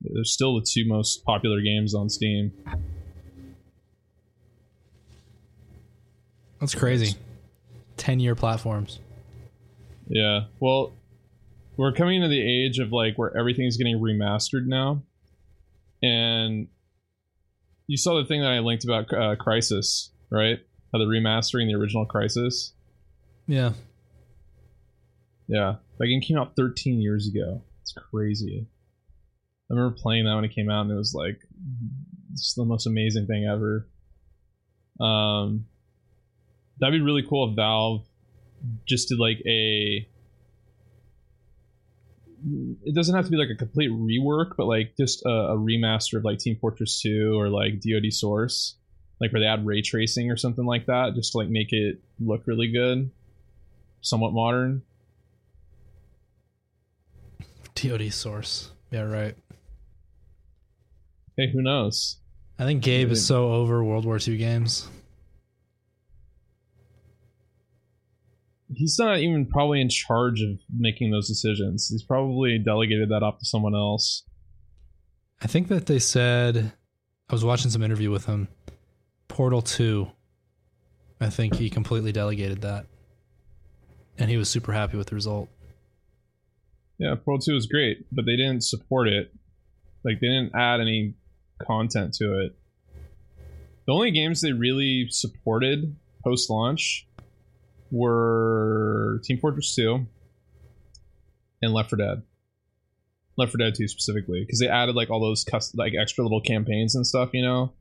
They're 0.00 0.24
still 0.24 0.54
the 0.54 0.66
two 0.66 0.86
most 0.86 1.24
popular 1.24 1.60
games 1.60 1.94
on 1.94 2.08
Steam. 2.08 2.52
That's 6.60 6.74
crazy. 6.74 7.16
Ten 7.96 8.20
year 8.20 8.34
platforms. 8.34 9.00
Yeah. 10.08 10.44
Well, 10.60 10.92
we're 11.76 11.92
coming 11.92 12.16
into 12.16 12.28
the 12.28 12.40
age 12.40 12.78
of 12.78 12.92
like 12.92 13.16
where 13.16 13.36
everything's 13.36 13.76
getting 13.76 13.98
remastered 13.98 14.66
now, 14.66 15.02
and 16.02 16.68
you 17.86 17.96
saw 17.96 18.20
the 18.20 18.26
thing 18.26 18.40
that 18.40 18.50
I 18.50 18.60
linked 18.60 18.84
about 18.84 19.12
uh, 19.12 19.36
Crysis, 19.36 20.10
right? 20.30 20.58
How 20.92 20.98
they're 20.98 21.08
remastering 21.08 21.66
the 21.66 21.74
original 21.74 22.06
Crysis. 22.06 22.72
Yeah. 23.46 23.72
Yeah, 25.48 25.76
that 25.98 26.06
game 26.06 26.20
came 26.20 26.38
out 26.38 26.56
13 26.56 27.00
years 27.00 27.28
ago. 27.28 27.62
It's 27.82 27.92
crazy. 27.92 28.66
I 29.70 29.74
remember 29.74 29.96
playing 29.96 30.24
that 30.24 30.34
when 30.34 30.44
it 30.44 30.54
came 30.54 30.70
out, 30.70 30.82
and 30.82 30.90
it 30.90 30.96
was 30.96 31.14
like 31.14 31.40
it's 32.32 32.54
the 32.54 32.64
most 32.64 32.86
amazing 32.86 33.26
thing 33.26 33.44
ever. 33.44 33.88
Um, 35.00 35.66
that'd 36.78 36.98
be 36.98 37.04
really 37.04 37.24
cool 37.28 37.50
if 37.50 37.56
Valve 37.56 38.06
just 38.86 39.08
did 39.08 39.18
like 39.18 39.38
a. 39.46 40.08
It 42.84 42.94
doesn't 42.94 43.14
have 43.14 43.24
to 43.24 43.30
be 43.30 43.36
like 43.36 43.50
a 43.50 43.56
complete 43.56 43.90
rework, 43.90 44.56
but 44.56 44.66
like 44.66 44.94
just 44.96 45.24
a, 45.26 45.28
a 45.28 45.56
remaster 45.56 46.18
of 46.18 46.24
like 46.24 46.38
Team 46.38 46.56
Fortress 46.60 47.00
2 47.02 47.36
or 47.38 47.48
like 47.48 47.80
DoD 47.80 48.12
Source, 48.12 48.76
like 49.20 49.32
where 49.32 49.40
they 49.40 49.46
add 49.46 49.66
ray 49.66 49.82
tracing 49.82 50.30
or 50.30 50.36
something 50.36 50.64
like 50.64 50.86
that, 50.86 51.14
just 51.14 51.32
to 51.32 51.38
like 51.38 51.48
make 51.48 51.72
it 51.72 52.00
look 52.20 52.46
really 52.46 52.70
good, 52.70 53.10
somewhat 54.00 54.32
modern. 54.32 54.82
TOD 57.76 58.12
source. 58.12 58.70
Yeah, 58.90 59.02
right. 59.02 59.36
Hey, 61.36 61.50
who 61.52 61.62
knows? 61.62 62.16
I 62.58 62.64
think 62.64 62.82
Gabe 62.82 63.10
is 63.10 63.24
so 63.24 63.52
over 63.52 63.84
World 63.84 64.06
War 64.06 64.18
II 64.26 64.38
games. 64.38 64.88
He's 68.74 68.98
not 68.98 69.18
even 69.18 69.46
probably 69.46 69.80
in 69.80 69.88
charge 69.88 70.40
of 70.40 70.58
making 70.74 71.10
those 71.10 71.28
decisions. 71.28 71.88
He's 71.88 72.02
probably 72.02 72.58
delegated 72.58 73.10
that 73.10 73.22
off 73.22 73.38
to 73.38 73.44
someone 73.44 73.74
else. 73.74 74.24
I 75.40 75.46
think 75.46 75.68
that 75.68 75.86
they 75.86 75.98
said 75.98 76.72
I 77.28 77.34
was 77.34 77.44
watching 77.44 77.70
some 77.70 77.82
interview 77.82 78.10
with 78.10 78.24
him. 78.24 78.48
Portal 79.28 79.60
2. 79.60 80.08
I 81.20 81.28
think 81.28 81.56
he 81.56 81.68
completely 81.68 82.12
delegated 82.12 82.62
that. 82.62 82.86
And 84.18 84.30
he 84.30 84.38
was 84.38 84.48
super 84.48 84.72
happy 84.72 84.96
with 84.96 85.08
the 85.08 85.14
result. 85.14 85.48
Yeah, 86.98 87.14
Portal 87.14 87.40
2 87.40 87.56
is 87.56 87.66
great, 87.66 88.06
but 88.10 88.24
they 88.24 88.36
didn't 88.36 88.62
support 88.62 89.08
it. 89.08 89.32
Like, 90.04 90.20
they 90.20 90.28
didn't 90.28 90.54
add 90.54 90.80
any 90.80 91.14
content 91.58 92.14
to 92.14 92.40
it. 92.40 92.56
The 93.86 93.92
only 93.92 94.10
games 94.10 94.40
they 94.40 94.52
really 94.52 95.08
supported 95.10 95.94
post 96.24 96.50
launch 96.50 97.06
were 97.90 99.20
Team 99.24 99.38
Fortress 99.38 99.74
2 99.74 100.06
and 101.62 101.72
Left 101.72 101.90
4 101.90 101.96
Dead. 101.98 102.22
Left 103.36 103.52
4 103.52 103.58
Dead 103.58 103.74
2 103.74 103.86
specifically, 103.88 104.40
because 104.40 104.58
they 104.58 104.68
added 104.68 104.96
like 104.96 105.10
all 105.10 105.20
those 105.20 105.44
custom, 105.44 105.78
like 105.78 105.92
extra 105.94 106.24
little 106.24 106.40
campaigns 106.40 106.94
and 106.94 107.06
stuff, 107.06 107.30
you 107.32 107.42
know. 107.42 107.72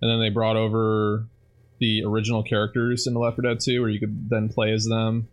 And 0.00 0.10
then 0.10 0.20
they 0.20 0.28
brought 0.30 0.56
over 0.56 1.26
the 1.80 2.04
original 2.04 2.42
characters 2.42 3.06
into 3.06 3.18
Left 3.18 3.36
4 3.36 3.42
Dead 3.42 3.60
2, 3.60 3.80
where 3.80 3.90
you 3.90 3.98
could 3.98 4.28
then 4.28 4.48
play 4.48 4.72
as 4.72 4.84
them. 4.84 5.28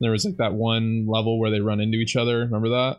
There 0.00 0.12
was 0.12 0.24
like 0.24 0.36
that 0.36 0.54
one 0.54 1.06
level 1.06 1.38
where 1.40 1.50
they 1.50 1.60
run 1.60 1.80
into 1.80 1.98
each 1.98 2.16
other. 2.16 2.38
Remember 2.40 2.68
that? 2.70 2.98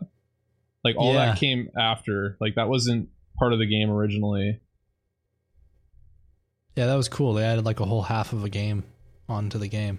Like 0.84 0.96
all 0.96 1.12
Yeah. 1.14 1.26
that 1.26 1.38
came 1.38 1.70
after. 1.78 2.36
Like 2.40 2.54
that 2.56 2.68
wasn't 2.68 3.08
part 3.38 3.52
of 3.52 3.58
the 3.58 3.66
game 3.66 3.90
originally. 3.90 4.60
Yeah, 6.76 6.86
that 6.86 6.94
was 6.94 7.08
cool. 7.08 7.34
They 7.34 7.44
added 7.44 7.64
like 7.64 7.80
a 7.80 7.84
whole 7.84 8.02
half 8.02 8.32
of 8.32 8.44
a 8.44 8.48
game 8.48 8.84
onto 9.28 9.58
the 9.58 9.68
game. 9.68 9.98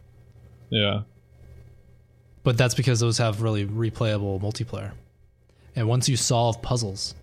Yeah. 0.69 1.01
But 2.43 2.57
that's 2.57 2.73
because 2.73 2.99
those 2.99 3.17
have 3.19 3.41
really 3.41 3.65
replayable 3.65 4.41
multiplayer. 4.41 4.91
And 5.75 5.87
once 5.87 6.09
you 6.09 6.17
solve 6.17 6.61
puzzles, 6.61 7.13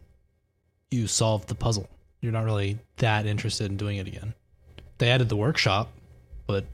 you 0.90 1.06
solve 1.06 1.46
the 1.46 1.54
puzzle. 1.54 1.88
You're 2.20 2.32
not 2.32 2.44
really 2.44 2.78
that 2.98 3.26
interested 3.26 3.70
in 3.70 3.76
doing 3.76 3.96
it 3.98 4.06
again. 4.06 4.34
They 4.98 5.10
added 5.10 5.28
the 5.28 5.36
workshop, 5.36 5.90
but 6.46 6.64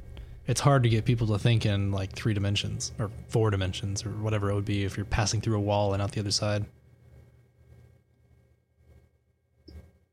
it's 0.46 0.60
hard 0.60 0.82
to 0.82 0.88
get 0.88 1.04
people 1.04 1.26
to 1.28 1.38
think 1.38 1.64
in 1.64 1.90
like 1.90 2.12
three 2.12 2.34
dimensions 2.34 2.92
or 2.98 3.10
four 3.28 3.50
dimensions 3.50 4.04
or 4.04 4.10
whatever 4.10 4.50
it 4.50 4.54
would 4.54 4.64
be 4.64 4.84
if 4.84 4.96
you're 4.96 5.06
passing 5.06 5.40
through 5.40 5.56
a 5.56 5.60
wall 5.60 5.94
and 5.94 6.02
out 6.02 6.12
the 6.12 6.20
other 6.20 6.30
side. 6.30 6.66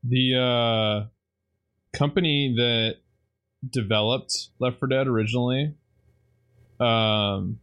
The 0.04 1.06
uh, 1.06 1.96
company 1.96 2.54
that 2.56 2.96
developed 3.68 4.48
Left 4.58 4.78
4 4.78 4.88
Dead 4.88 5.06
originally, 5.06 5.74
um, 6.80 7.60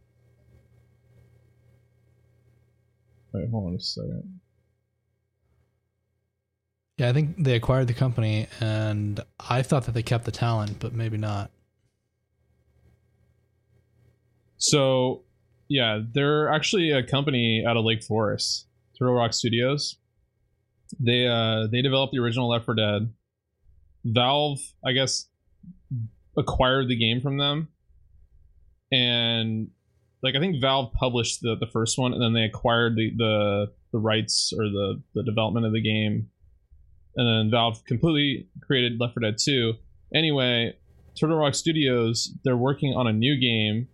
wait, 3.34 3.50
hold 3.50 3.68
on 3.68 3.74
a 3.74 3.80
second. 3.80 4.40
Yeah, 6.96 7.08
I 7.08 7.12
think 7.12 7.42
they 7.42 7.56
acquired 7.56 7.88
the 7.88 7.94
company 7.94 8.46
and 8.60 9.20
I 9.48 9.62
thought 9.62 9.84
that 9.86 9.92
they 9.92 10.02
kept 10.02 10.24
the 10.24 10.30
talent, 10.30 10.78
but 10.78 10.92
maybe 10.92 11.18
not. 11.18 11.50
So, 14.60 15.24
yeah, 15.68 16.00
they're 16.12 16.50
actually 16.50 16.90
a 16.90 17.02
company 17.02 17.64
out 17.66 17.76
of 17.76 17.84
Lake 17.84 18.04
Forest, 18.04 18.66
Turtle 18.98 19.14
Rock 19.14 19.32
Studios. 19.32 19.96
They 20.98 21.26
uh 21.26 21.66
they 21.70 21.82
developed 21.82 22.12
the 22.12 22.20
original 22.20 22.48
Left 22.48 22.66
4 22.66 22.74
Dead. 22.74 23.12
Valve, 24.04 24.60
I 24.84 24.92
guess, 24.92 25.28
acquired 26.36 26.88
the 26.88 26.96
game 26.96 27.20
from 27.20 27.38
them, 27.38 27.68
and 28.92 29.68
like 30.22 30.34
I 30.34 30.40
think 30.40 30.60
Valve 30.60 30.92
published 30.92 31.40
the 31.40 31.56
the 31.56 31.66
first 31.66 31.96
one, 31.96 32.12
and 32.12 32.22
then 32.22 32.34
they 32.34 32.44
acquired 32.44 32.96
the 32.96 33.12
the 33.16 33.72
the 33.92 33.98
rights 33.98 34.52
or 34.56 34.64
the 34.64 35.02
the 35.14 35.22
development 35.22 35.64
of 35.64 35.72
the 35.72 35.82
game, 35.82 36.28
and 37.16 37.26
then 37.26 37.50
Valve 37.50 37.84
completely 37.86 38.48
created 38.60 39.00
Left 39.00 39.14
4 39.14 39.22
Dead 39.22 39.36
2. 39.38 39.74
Anyway, 40.14 40.74
Turtle 41.18 41.38
Rock 41.38 41.54
Studios 41.54 42.34
they're 42.44 42.56
working 42.56 42.94
on 42.94 43.06
a 43.06 43.12
new 43.12 43.38
game 43.38 43.88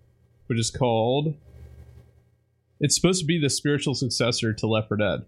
which 0.47 0.59
is 0.59 0.71
called. 0.71 1.35
It's 2.81 2.95
supposed 2.95 3.21
to 3.21 3.27
be 3.27 3.41
the 3.41 3.51
spiritual 3.51 3.95
successor 3.95 4.53
to 4.53 4.67
Left 4.67 4.89
4 4.89 4.97
Dead. 4.97 5.25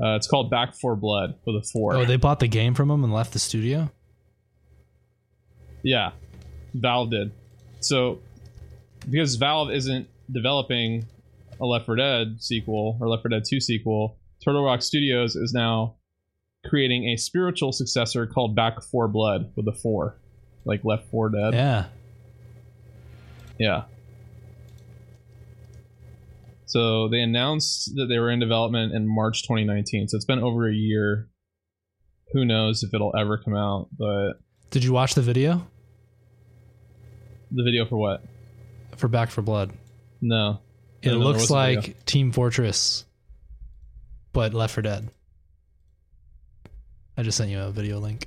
Uh, 0.00 0.16
it's 0.16 0.26
called 0.26 0.50
Back 0.50 0.74
4 0.74 0.96
Blood 0.96 1.36
with 1.46 1.56
a 1.56 1.62
four. 1.62 1.94
Oh, 1.94 2.04
they 2.04 2.16
bought 2.16 2.40
the 2.40 2.48
game 2.48 2.74
from 2.74 2.88
them 2.88 3.02
and 3.02 3.12
left 3.12 3.32
the 3.32 3.38
studio? 3.38 3.90
yeah, 5.86 6.10
Valve 6.74 7.10
did. 7.10 7.32
So 7.80 8.18
because 9.08 9.36
Valve 9.36 9.70
isn't 9.70 10.08
developing 10.30 11.06
a 11.60 11.64
Left 11.64 11.86
4 11.86 11.96
Dead 11.96 12.36
sequel 12.42 12.98
or 13.00 13.08
Left 13.08 13.22
4 13.22 13.30
Dead 13.30 13.44
2 13.48 13.60
sequel, 13.60 14.18
Turtle 14.44 14.64
Rock 14.64 14.82
Studios 14.82 15.36
is 15.36 15.52
now 15.52 15.94
creating 16.66 17.04
a 17.10 17.16
spiritual 17.16 17.72
successor 17.72 18.26
called 18.26 18.56
Back 18.56 18.82
4 18.82 19.08
Blood 19.08 19.52
with 19.54 19.68
a 19.68 19.72
4, 19.72 20.18
like 20.64 20.84
Left 20.84 21.08
4 21.10 21.30
Dead. 21.30 21.54
Yeah. 21.54 21.84
Yeah. 23.58 23.84
So 26.66 27.08
they 27.08 27.20
announced 27.20 27.92
that 27.94 28.06
they 28.06 28.18
were 28.18 28.30
in 28.30 28.40
development 28.40 28.92
in 28.92 29.06
March 29.08 29.42
2019. 29.42 30.08
So 30.08 30.16
it's 30.16 30.24
been 30.24 30.42
over 30.42 30.68
a 30.68 30.74
year. 30.74 31.28
Who 32.32 32.44
knows 32.44 32.82
if 32.82 32.92
it'll 32.92 33.14
ever 33.16 33.38
come 33.38 33.54
out? 33.56 33.88
But 33.96 34.34
Did 34.70 34.82
you 34.84 34.92
watch 34.92 35.14
the 35.14 35.22
video 35.22 35.66
the 37.52 37.62
video 37.62 37.86
for 37.86 37.96
what? 37.96 38.22
for 38.96 39.08
Back 39.08 39.30
4 39.30 39.44
Blood? 39.44 39.72
No. 40.20 40.60
It 41.02 41.10
No, 41.10 41.18
no, 41.18 41.24
looks 41.24 41.50
like 41.50 41.80
video. 41.80 41.96
Team 42.06 42.32
Fortress, 42.32 43.04
but 44.32 44.54
Left 44.54 44.74
4 44.74 44.82
Dead. 44.82 45.10
I 47.16 47.22
just 47.22 47.38
sent 47.38 47.50
you 47.50 47.60
a 47.60 47.70
video 47.70 47.98
link. 47.98 48.26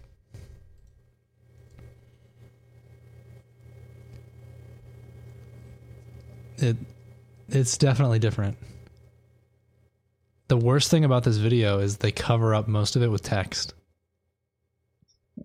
It 6.61 6.77
it's 7.47 7.77
definitely 7.77 8.19
different. 8.19 8.57
The 10.49 10.57
worst 10.57 10.91
thing 10.91 11.05
about 11.05 11.23
this 11.23 11.37
video 11.37 11.79
is 11.79 11.97
they 11.97 12.11
cover 12.11 12.53
up 12.55 12.67
most 12.67 12.95
of 12.95 13.03
it 13.03 13.07
with 13.07 13.21
text. 13.21 13.73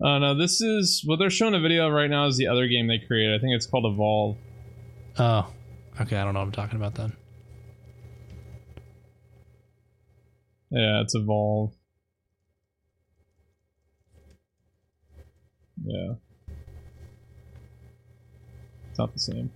Uh, 0.03 0.19
no, 0.19 0.37
this 0.37 0.61
is 0.61 1.03
what 1.05 1.19
they're 1.19 1.29
showing 1.29 1.55
a 1.55 1.59
video 1.59 1.87
of 1.87 1.93
right 1.93 2.09
now 2.09 2.27
is 2.27 2.37
the 2.37 2.47
other 2.47 2.67
game 2.67 2.87
they 2.87 2.99
created. 2.99 3.35
I 3.35 3.39
think 3.39 3.53
it's 3.55 3.65
called 3.65 3.85
Evolve. 3.85 4.37
Oh, 5.17 5.53
okay. 6.01 6.17
I 6.17 6.23
don't 6.23 6.33
know 6.33 6.41
what 6.41 6.47
I'm 6.47 6.51
talking 6.51 6.75
about 6.75 6.95
then. 6.95 7.13
Yeah, 10.71 11.01
it's 11.01 11.15
Evolve. 11.15 11.73
Yeah. 15.85 16.13
It's 18.89 18.99
not 18.99 19.13
the 19.13 19.19
same. 19.19 19.51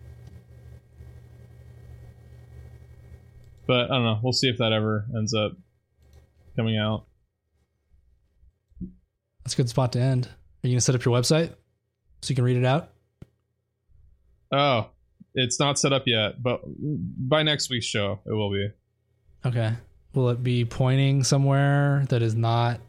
But 3.70 3.92
I 3.92 3.94
don't 3.94 4.04
know. 4.04 4.20
We'll 4.24 4.34
see 4.34 4.50
if 4.50 4.58
that 4.58 4.74
ever 4.74 5.06
ends 5.16 5.36
up 5.36 5.52
coming 6.56 6.76
out. 6.76 7.06
That's 9.44 9.54
a 9.54 9.58
good 9.58 9.70
spot 9.70 9.92
to 9.92 10.00
end. 10.00 10.26
Are 10.26 10.68
you 10.68 10.74
gonna 10.74 10.82
set 10.82 10.96
up 10.96 11.06
your 11.06 11.16
website 11.16 11.54
so 12.24 12.32
you 12.32 12.36
can 12.36 12.46
read 12.46 12.58
it 12.58 12.66
out? 12.66 12.90
Oh, 14.52 14.90
it's 15.36 15.60
not 15.60 15.78
set 15.78 15.94
up 15.94 16.08
yet, 16.08 16.42
but 16.42 16.62
by 16.66 17.44
next 17.44 17.70
week's 17.70 17.86
show, 17.86 18.22
it 18.26 18.34
will 18.34 18.52
be. 18.52 18.70
Okay. 19.46 19.74
Will 20.16 20.30
it 20.30 20.42
be 20.42 20.66
pointing 20.66 21.24
somewhere 21.24 22.08
that 22.10 22.24
is 22.24 22.34
not 22.34 22.82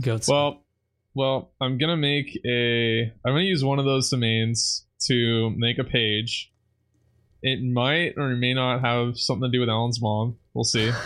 goats? 0.00 0.26
Well, 0.26 0.64
well, 1.14 1.52
I'm 1.60 1.78
gonna 1.78 1.96
make 1.96 2.36
a. 2.44 3.02
I'm 3.24 3.32
gonna 3.32 3.42
use 3.42 3.62
one 3.62 3.78
of 3.78 3.84
those 3.84 4.10
domains 4.10 4.86
to 5.06 5.50
make 5.50 5.78
a 5.78 5.84
page. 5.84 6.52
It 7.42 7.62
might 7.62 8.14
or 8.16 8.28
may 8.30 8.54
not 8.54 8.80
have 8.80 9.18
something 9.18 9.50
to 9.50 9.56
do 9.56 9.60
with 9.60 9.68
Alan's 9.68 10.00
mom. 10.00 10.36
We'll 10.54 10.64
see. 10.64 10.90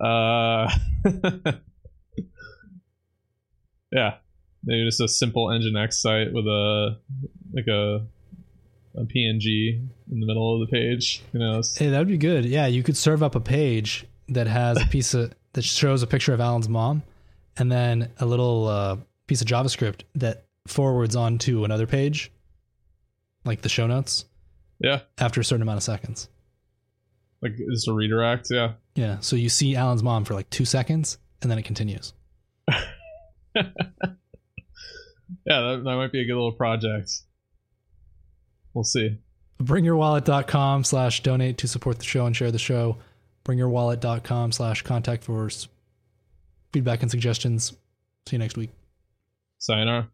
Uh, 0.00 0.68
yeah, 3.92 4.16
maybe 4.64 4.84
just 4.84 5.00
a 5.00 5.08
simple 5.08 5.46
Nginx 5.46 5.94
site 5.94 6.32
with 6.32 6.46
a 6.46 6.98
like 7.54 7.66
a 7.68 8.06
a 8.96 9.04
PNG 9.04 9.80
in 10.10 10.20
the 10.20 10.26
middle 10.26 10.60
of 10.60 10.68
the 10.68 10.72
page. 10.72 11.22
Who 11.32 11.38
knows? 11.38 11.76
hey, 11.76 11.88
that 11.88 11.98
would 11.98 12.08
be 12.08 12.18
good. 12.18 12.44
Yeah, 12.44 12.66
you 12.66 12.82
could 12.82 12.96
serve 12.96 13.22
up 13.22 13.34
a 13.34 13.40
page 13.40 14.04
that 14.28 14.46
has 14.46 14.80
a 14.82 14.86
piece 14.86 15.14
of 15.14 15.32
that 15.54 15.62
shows 15.64 16.02
a 16.02 16.06
picture 16.06 16.34
of 16.34 16.40
Alan's 16.40 16.68
mom, 16.68 17.02
and 17.56 17.72
then 17.72 18.10
a 18.18 18.26
little 18.26 18.68
uh, 18.68 18.96
piece 19.26 19.40
of 19.40 19.46
JavaScript 19.46 20.02
that 20.16 20.44
forwards 20.66 21.16
onto 21.16 21.64
another 21.64 21.86
page, 21.86 22.32
like 23.44 23.62
the 23.62 23.68
show 23.68 23.86
notes, 23.86 24.24
Yeah, 24.80 25.00
after 25.18 25.40
a 25.40 25.44
certain 25.44 25.62
amount 25.62 25.76
of 25.78 25.82
seconds. 25.82 26.28
like 27.42 27.56
just 27.72 27.88
a 27.88 27.92
redirect. 27.92 28.48
Yeah. 28.50 28.72
Yeah, 28.94 29.18
so 29.20 29.36
you 29.36 29.48
see 29.48 29.74
Alan's 29.76 30.02
mom 30.02 30.24
for 30.24 30.34
like 30.34 30.48
two 30.50 30.64
seconds, 30.64 31.18
and 31.42 31.50
then 31.50 31.58
it 31.58 31.64
continues. 31.64 32.12
Yeah, 35.46 35.60
that, 35.60 35.82
that 35.84 35.96
might 35.96 36.12
be 36.12 36.20
a 36.20 36.24
good 36.24 36.34
little 36.34 36.52
project. 36.52 37.10
We'll 38.72 38.84
see. 38.84 39.18
bringyourwallet.com 39.62 40.84
slash 40.84 41.22
donate 41.22 41.58
to 41.58 41.68
support 41.68 41.98
the 41.98 42.04
show 42.04 42.26
and 42.26 42.34
share 42.36 42.50
the 42.50 42.58
show 42.58 42.98
bringyourwallet.com 43.44 44.52
slash 44.52 44.82
contact 44.82 45.22
for 45.24 45.48
feedback 46.72 47.02
and 47.02 47.10
suggestions 47.10 47.70
see 48.26 48.36
you 48.36 48.38
next 48.38 48.56
week 48.56 48.70
Sayonara. 49.58 50.08